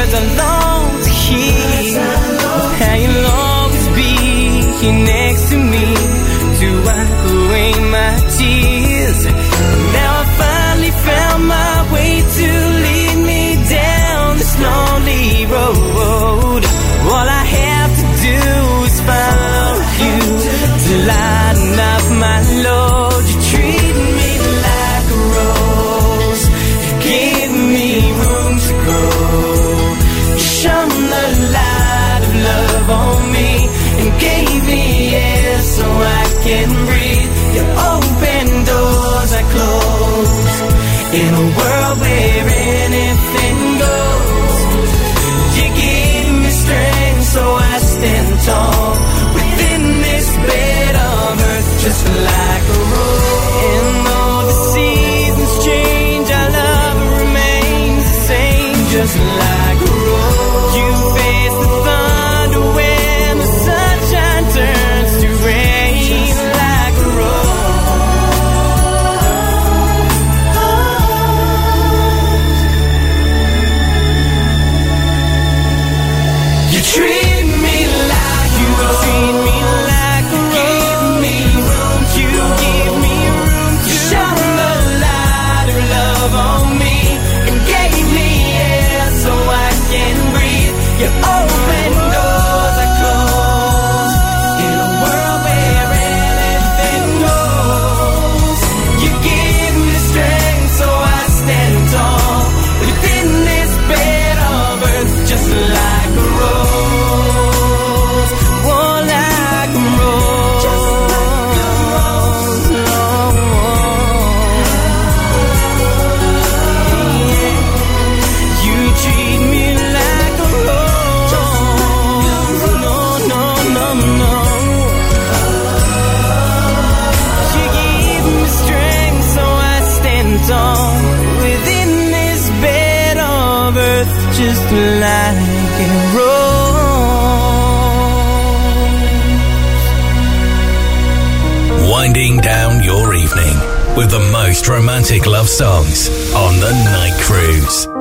romantic 144.65 145.25
love 145.25 145.47
songs 145.47 146.09
on 146.33 146.59
the 146.59 146.71
Night 146.85 147.19
Cruise. 147.21 147.96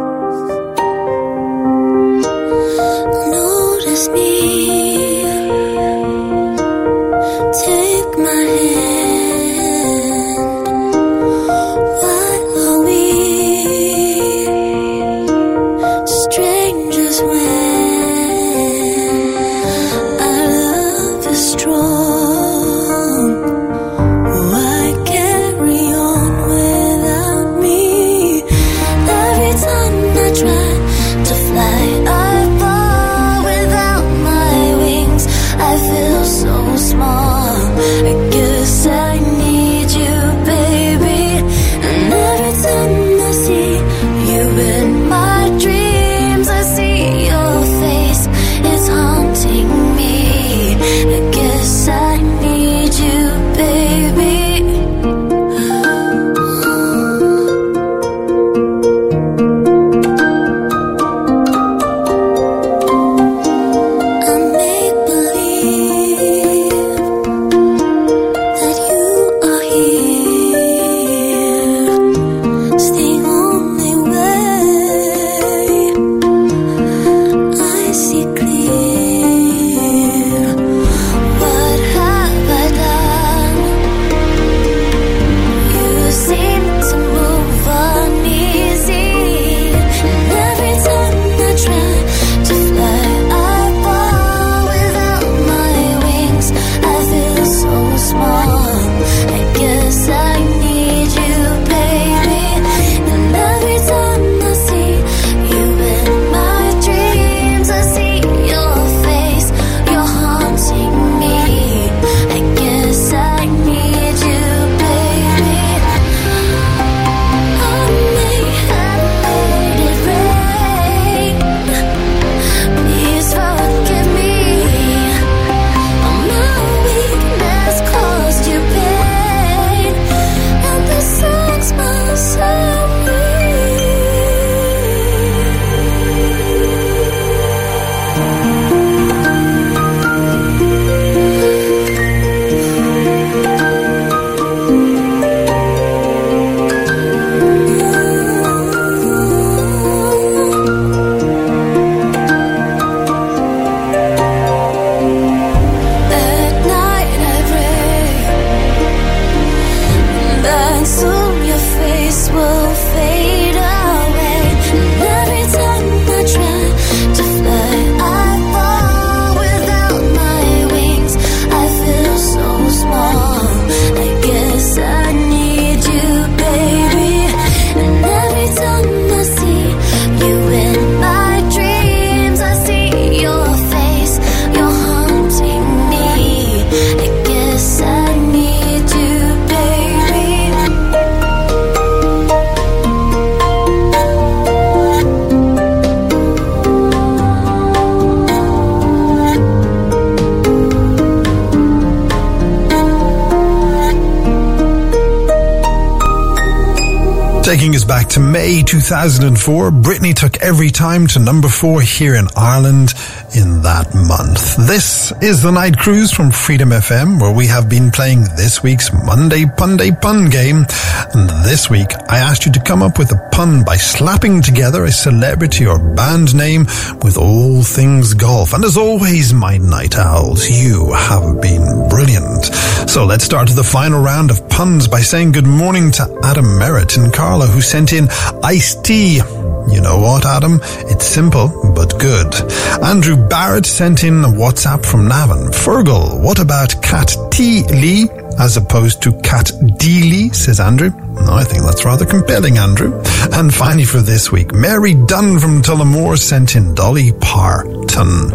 2004, 208.86 209.72
Britney 209.72 210.14
took 210.14 210.36
every 210.36 210.70
time 210.70 211.08
to 211.08 211.18
number 211.18 211.48
four 211.48 211.80
here 211.80 212.14
in 212.14 212.28
Ireland 212.36 212.94
in 213.36 213.62
that 213.62 213.94
month. 213.94 214.56
This 214.56 215.12
is 215.20 215.42
the 215.42 215.50
night 215.50 215.76
cruise 215.76 216.10
from 216.10 216.30
Freedom 216.30 216.70
FM, 216.70 217.20
where 217.20 217.34
we 217.34 217.46
have 217.46 217.68
been 217.68 217.90
playing 217.90 218.22
this 218.36 218.62
week's 218.62 218.92
Monday 218.92 219.44
Punday 219.44 220.00
Pun 220.00 220.30
game. 220.30 220.64
And 221.12 221.28
this 221.44 221.68
week, 221.68 221.88
I 222.08 222.18
asked 222.18 222.46
you 222.46 222.52
to 222.52 222.62
come 222.62 222.82
up 222.82 222.98
with 222.98 223.12
a 223.12 223.28
pun 223.32 223.64
by 223.64 223.76
slapping 223.76 224.42
together 224.42 224.84
a 224.84 224.90
celebrity 224.90 225.66
or 225.66 225.78
band 225.78 226.34
name 226.34 226.66
with 227.02 227.18
all 227.18 227.62
things 227.62 228.14
golf. 228.14 228.54
And 228.54 228.64
as 228.64 228.76
always, 228.76 229.32
my 229.32 229.58
night 229.58 229.96
owls, 229.96 230.48
you 230.48 230.92
have 230.92 231.40
been 231.40 231.88
brilliant. 231.88 232.46
So 232.88 233.04
let's 233.04 233.24
start 233.24 233.48
the 233.48 233.64
final 233.64 234.02
round 234.02 234.30
of 234.30 234.48
puns 234.48 234.88
by 234.88 235.00
saying 235.00 235.32
good 235.32 235.46
morning 235.46 235.90
to 235.92 236.20
Adam 236.24 236.58
Merritt 236.58 236.96
and 236.96 237.12
Carlow, 237.12 237.46
who 237.46 237.60
sent 237.60 237.92
in 237.92 238.08
iced 238.42 238.84
tea. 238.84 239.20
You 239.68 239.80
know 239.80 239.98
what, 239.98 240.24
Adam? 240.24 240.60
It's 240.88 241.04
simple, 241.04 241.48
but 241.77 242.01
good. 242.01 242.35
Andrew 242.82 243.16
Barrett 243.28 243.66
sent 243.66 244.03
in 244.03 244.24
a 244.24 244.28
WhatsApp 244.28 244.85
from 244.85 245.07
Navan. 245.07 245.53
Feargal, 245.53 246.19
what 246.23 246.39
about 246.39 246.82
Cat 246.82 247.15
T. 247.31 247.65
Lee 247.65 248.09
as 248.39 248.57
opposed 248.57 249.03
to 249.03 249.12
Cat 249.20 249.51
D. 249.78 250.03
Lee, 250.03 250.28
says 250.31 250.59
Andrew. 250.59 250.90
No, 250.90 251.32
I 251.32 251.44
think 251.44 251.65
that's 251.65 251.85
rather 251.85 252.05
compelling, 252.05 252.59
Andrew. 252.59 252.93
And 253.32 253.53
finally 253.53 253.85
for 253.85 254.01
this 254.01 254.32
week, 254.32 254.53
Mary 254.53 254.94
Dunn 254.94 255.39
from 255.39 255.62
Tullamore 255.62 256.19
sent 256.19 256.57
in 256.57 256.74
Dolly 256.74 257.12
Parton. 257.20 258.32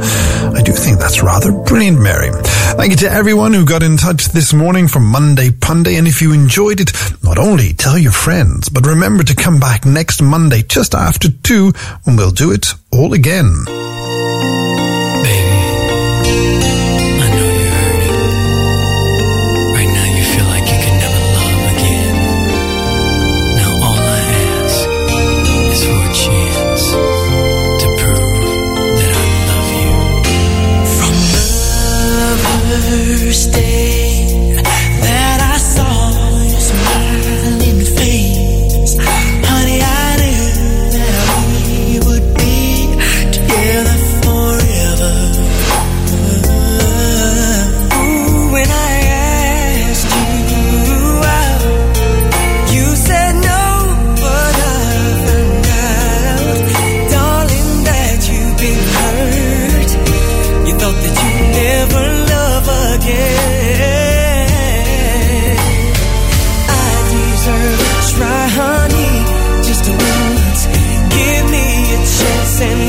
I 0.53 0.61
do 0.63 0.72
think 0.72 0.99
that's 0.99 1.22
rather 1.22 1.51
brilliant, 1.51 1.99
Mary. 1.99 2.30
Thank 2.77 2.91
you 2.91 2.97
to 2.97 3.11
everyone 3.11 3.53
who 3.53 3.65
got 3.65 3.84
in 3.84 3.97
touch 3.97 4.27
this 4.27 4.53
morning 4.53 4.88
from 4.88 5.05
Monday 5.05 5.49
Punday. 5.49 5.97
And 5.97 6.07
if 6.07 6.22
you 6.22 6.34
enjoyed 6.34 6.80
it, 6.80 6.91
not 7.23 7.38
only 7.38 7.73
tell 7.73 7.97
your 7.97 8.11
friends, 8.11 8.69
but 8.69 8.85
remember 8.85 9.23
to 9.23 9.35
come 9.35 9.59
back 9.59 9.85
next 9.85 10.22
Monday 10.22 10.63
just 10.63 10.95
after 10.95 11.30
two 11.30 11.72
when 12.03 12.15
we'll 12.15 12.31
do 12.31 12.51
it 12.51 12.73
all 13.01 13.13
again. 13.13 13.80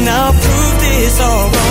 I'll 0.09 0.33
prove 0.33 0.81
this 0.81 1.21
alright. 1.21 1.62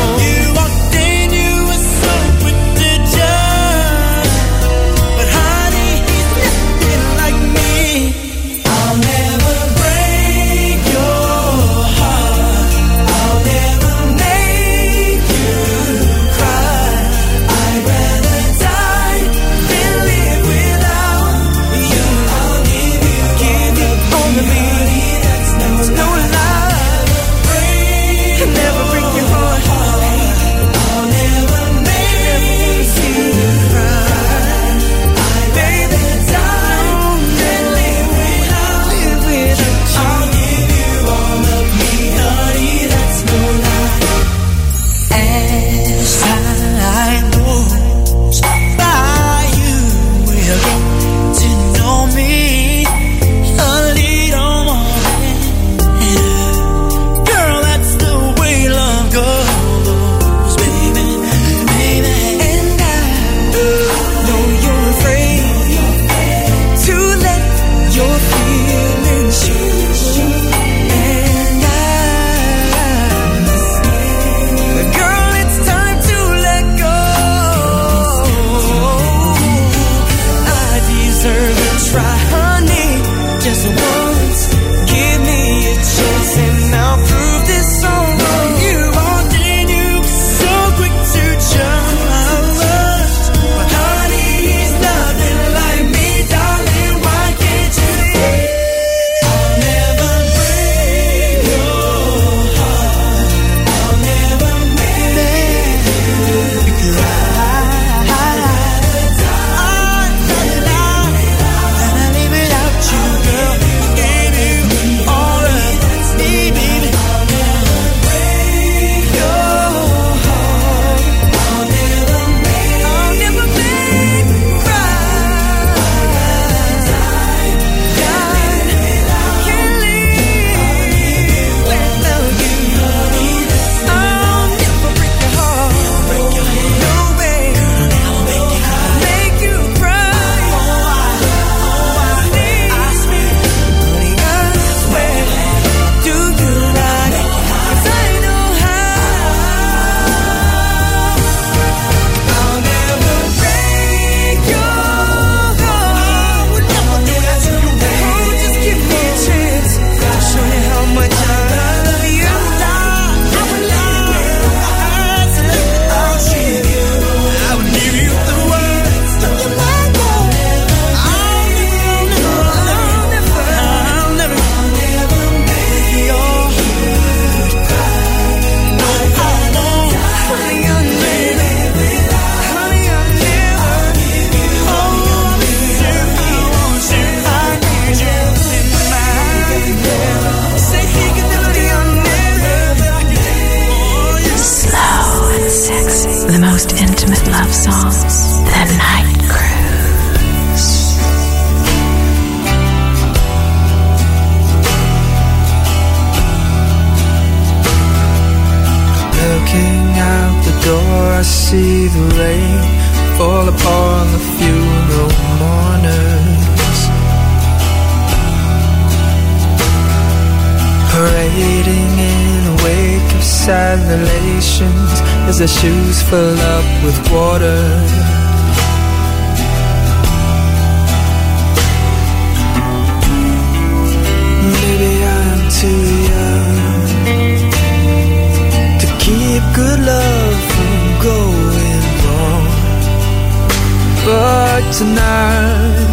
tonight. 244.81 245.89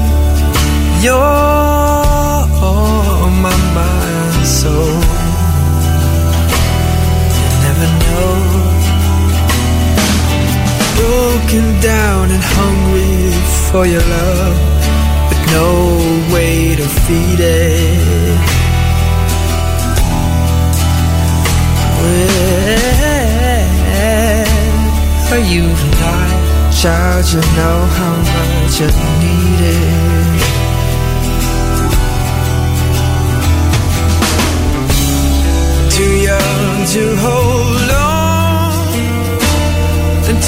You're 1.04 1.14
on 2.72 3.32
my 3.46 3.56
mind 3.78 4.46
so 4.46 4.52
soul. 4.60 4.98
You 7.38 7.48
never 7.66 7.88
know. 8.04 8.34
Broken 10.98 11.66
down 11.92 12.24
and 12.34 12.44
hungry 12.56 13.18
for 13.68 13.84
your 13.94 14.04
love, 14.18 14.56
but 15.28 15.40
no 15.58 15.68
way 16.34 16.54
to 16.80 16.86
feed 17.04 17.40
it. 17.40 18.40
Where 22.00 22.38
are 25.34 25.44
you 25.52 25.64
tonight? 25.82 26.38
Child, 26.80 27.24
you 27.32 27.40
know 27.58 27.78
how 27.98 28.37
just 28.76 28.98
needed. 29.22 30.38
Too 35.90 36.14
young 36.28 36.86
to 36.92 37.16
hold 37.16 37.90
on. 37.90 38.28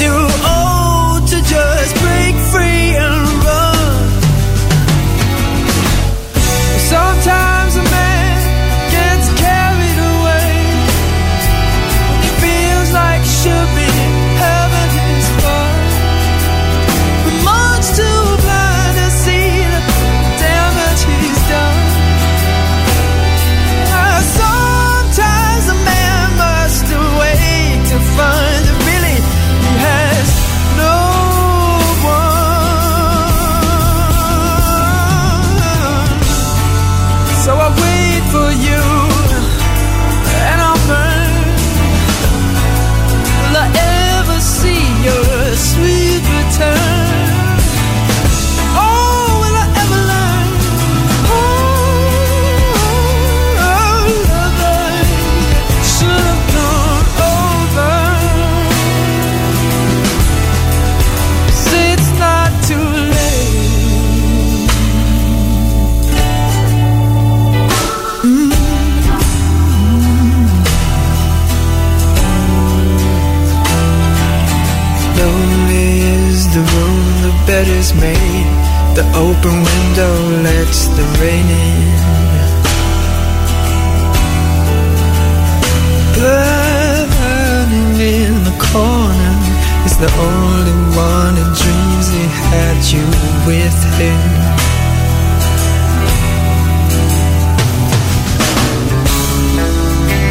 Too 0.01 0.30
Open 79.13 79.55
window 79.63 80.15
lets 80.41 80.87
the 80.87 81.03
rain 81.19 81.47
in. 81.47 82.11
Burning 86.15 87.99
in 87.99 88.33
the 88.43 88.55
corner 88.71 89.33
is 89.85 89.95
the 89.97 90.11
only 90.17 90.77
one 90.95 91.35
who 91.35 91.45
dreams 91.61 92.07
he 92.09 92.25
had 92.51 92.77
you 92.93 93.05
with 93.45 93.79
him. 93.99 94.21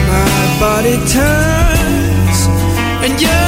My 0.08 0.42
body 0.58 0.96
turns 1.06 2.38
and 3.04 3.20
yeah. 3.20 3.39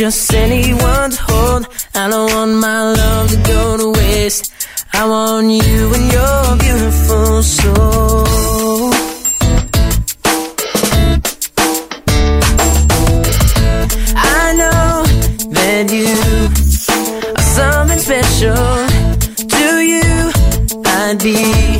just 0.00 0.32
anyone's 0.32 1.18
hold. 1.18 1.66
I 1.94 2.08
don't 2.08 2.32
want 2.32 2.54
my 2.54 2.80
love 2.90 3.28
to 3.32 3.36
go 3.46 3.76
to 3.76 4.00
waste. 4.00 4.50
I 4.94 5.06
want 5.06 5.50
you 5.50 5.94
and 5.96 6.12
your 6.16 6.56
beautiful 6.56 7.42
soul. 7.42 8.94
I 14.16 14.54
know 14.60 15.04
that 15.58 15.86
you 15.92 16.16
are 17.36 17.48
something 17.58 17.98
special. 17.98 18.56
To 19.54 19.66
you, 19.92 20.32
I'd 20.86 21.18
be 21.22 21.79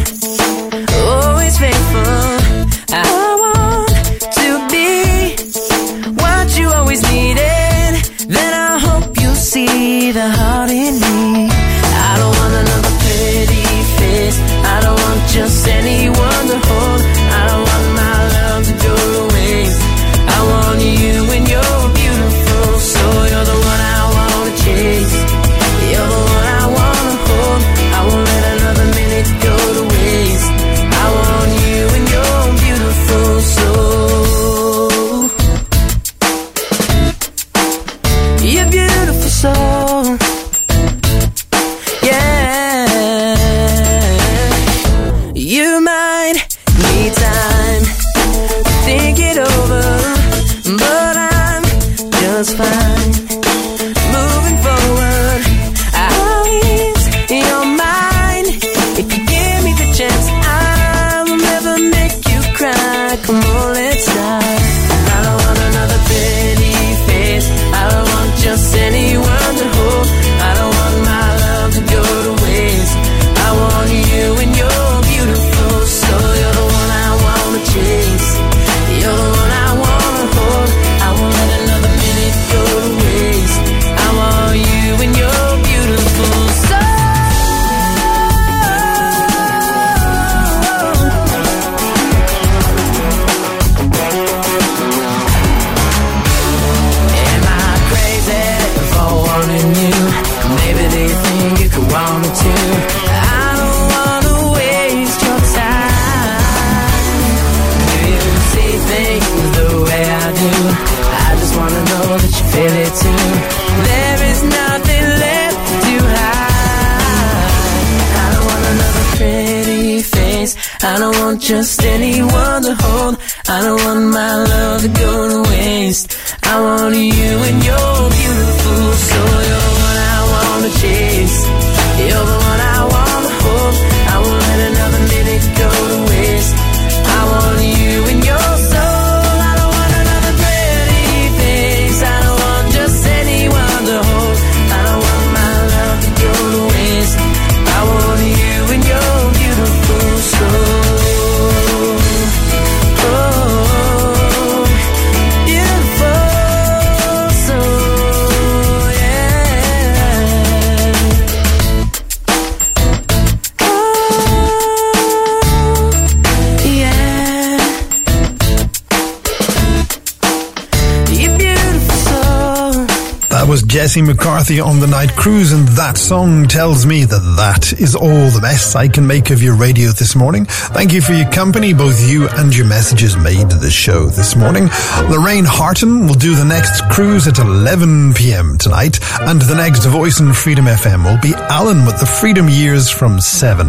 On 174.51 174.81
the 174.81 174.89
night 174.89 175.15
cruise, 175.15 175.53
and 175.53 175.69
that 175.69 175.97
song 175.97 176.49
tells 176.49 176.85
me 176.85 177.05
that 177.05 177.23
that 177.37 177.73
is 177.81 177.95
all 177.95 178.31
the 178.31 178.41
best 178.43 178.75
I 178.75 178.89
can 178.89 179.07
make 179.07 179.31
of 179.31 179.41
your 179.41 179.55
radio 179.55 179.91
this 179.91 180.17
morning. 180.17 180.45
Thank 180.45 180.93
you 180.93 181.01
for 181.01 181.13
your 181.13 181.31
company, 181.31 181.73
both 181.73 182.03
you 182.11 182.29
and 182.31 182.55
your 182.55 182.67
messages 182.67 183.17
made 183.17 183.49
the 183.49 183.71
show 183.71 184.07
this 184.07 184.35
morning. 184.35 184.69
Lorraine 185.09 185.45
Harton 185.47 186.09
will 186.09 186.19
do 186.19 186.35
the 186.35 186.45
next 186.45 186.83
cruise 186.91 187.29
at 187.29 187.39
11 187.39 188.15
p.m. 188.15 188.59
tonight, 188.59 188.99
and 189.21 189.41
the 189.41 189.55
next 189.55 189.85
voice 189.85 190.19
in 190.19 190.33
Freedom 190.33 190.65
FM 190.65 191.05
will 191.05 191.21
be 191.23 191.33
Alan 191.49 191.87
with 191.87 192.01
the 192.01 192.07
Freedom 192.07 192.49
Years 192.49 192.91
from 192.91 193.21
7. 193.21 193.69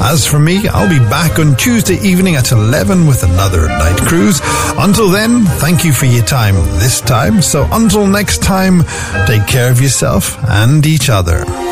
As 0.00 0.26
for 0.26 0.38
me, 0.38 0.66
I'll 0.68 0.88
be 0.88 1.04
back 1.10 1.38
on 1.38 1.54
Tuesday 1.56 2.00
evening 2.00 2.36
at 2.36 2.50
11 2.50 3.06
with 3.06 3.24
another 3.24 3.68
night 3.68 4.00
cruise. 4.00 4.40
Until 4.78 5.10
then, 5.10 5.44
thank 5.60 5.84
you 5.84 5.92
for 5.92 6.06
your 6.06 6.24
time 6.24 6.54
this 6.80 7.02
time. 7.02 7.42
So 7.42 7.68
until 7.72 8.06
next 8.06 8.42
time, 8.42 8.84
take 9.26 9.46
care 9.46 9.70
of 9.70 9.82
yourself 9.82 10.13
and 10.48 10.86
each 10.86 11.10
other. 11.10 11.63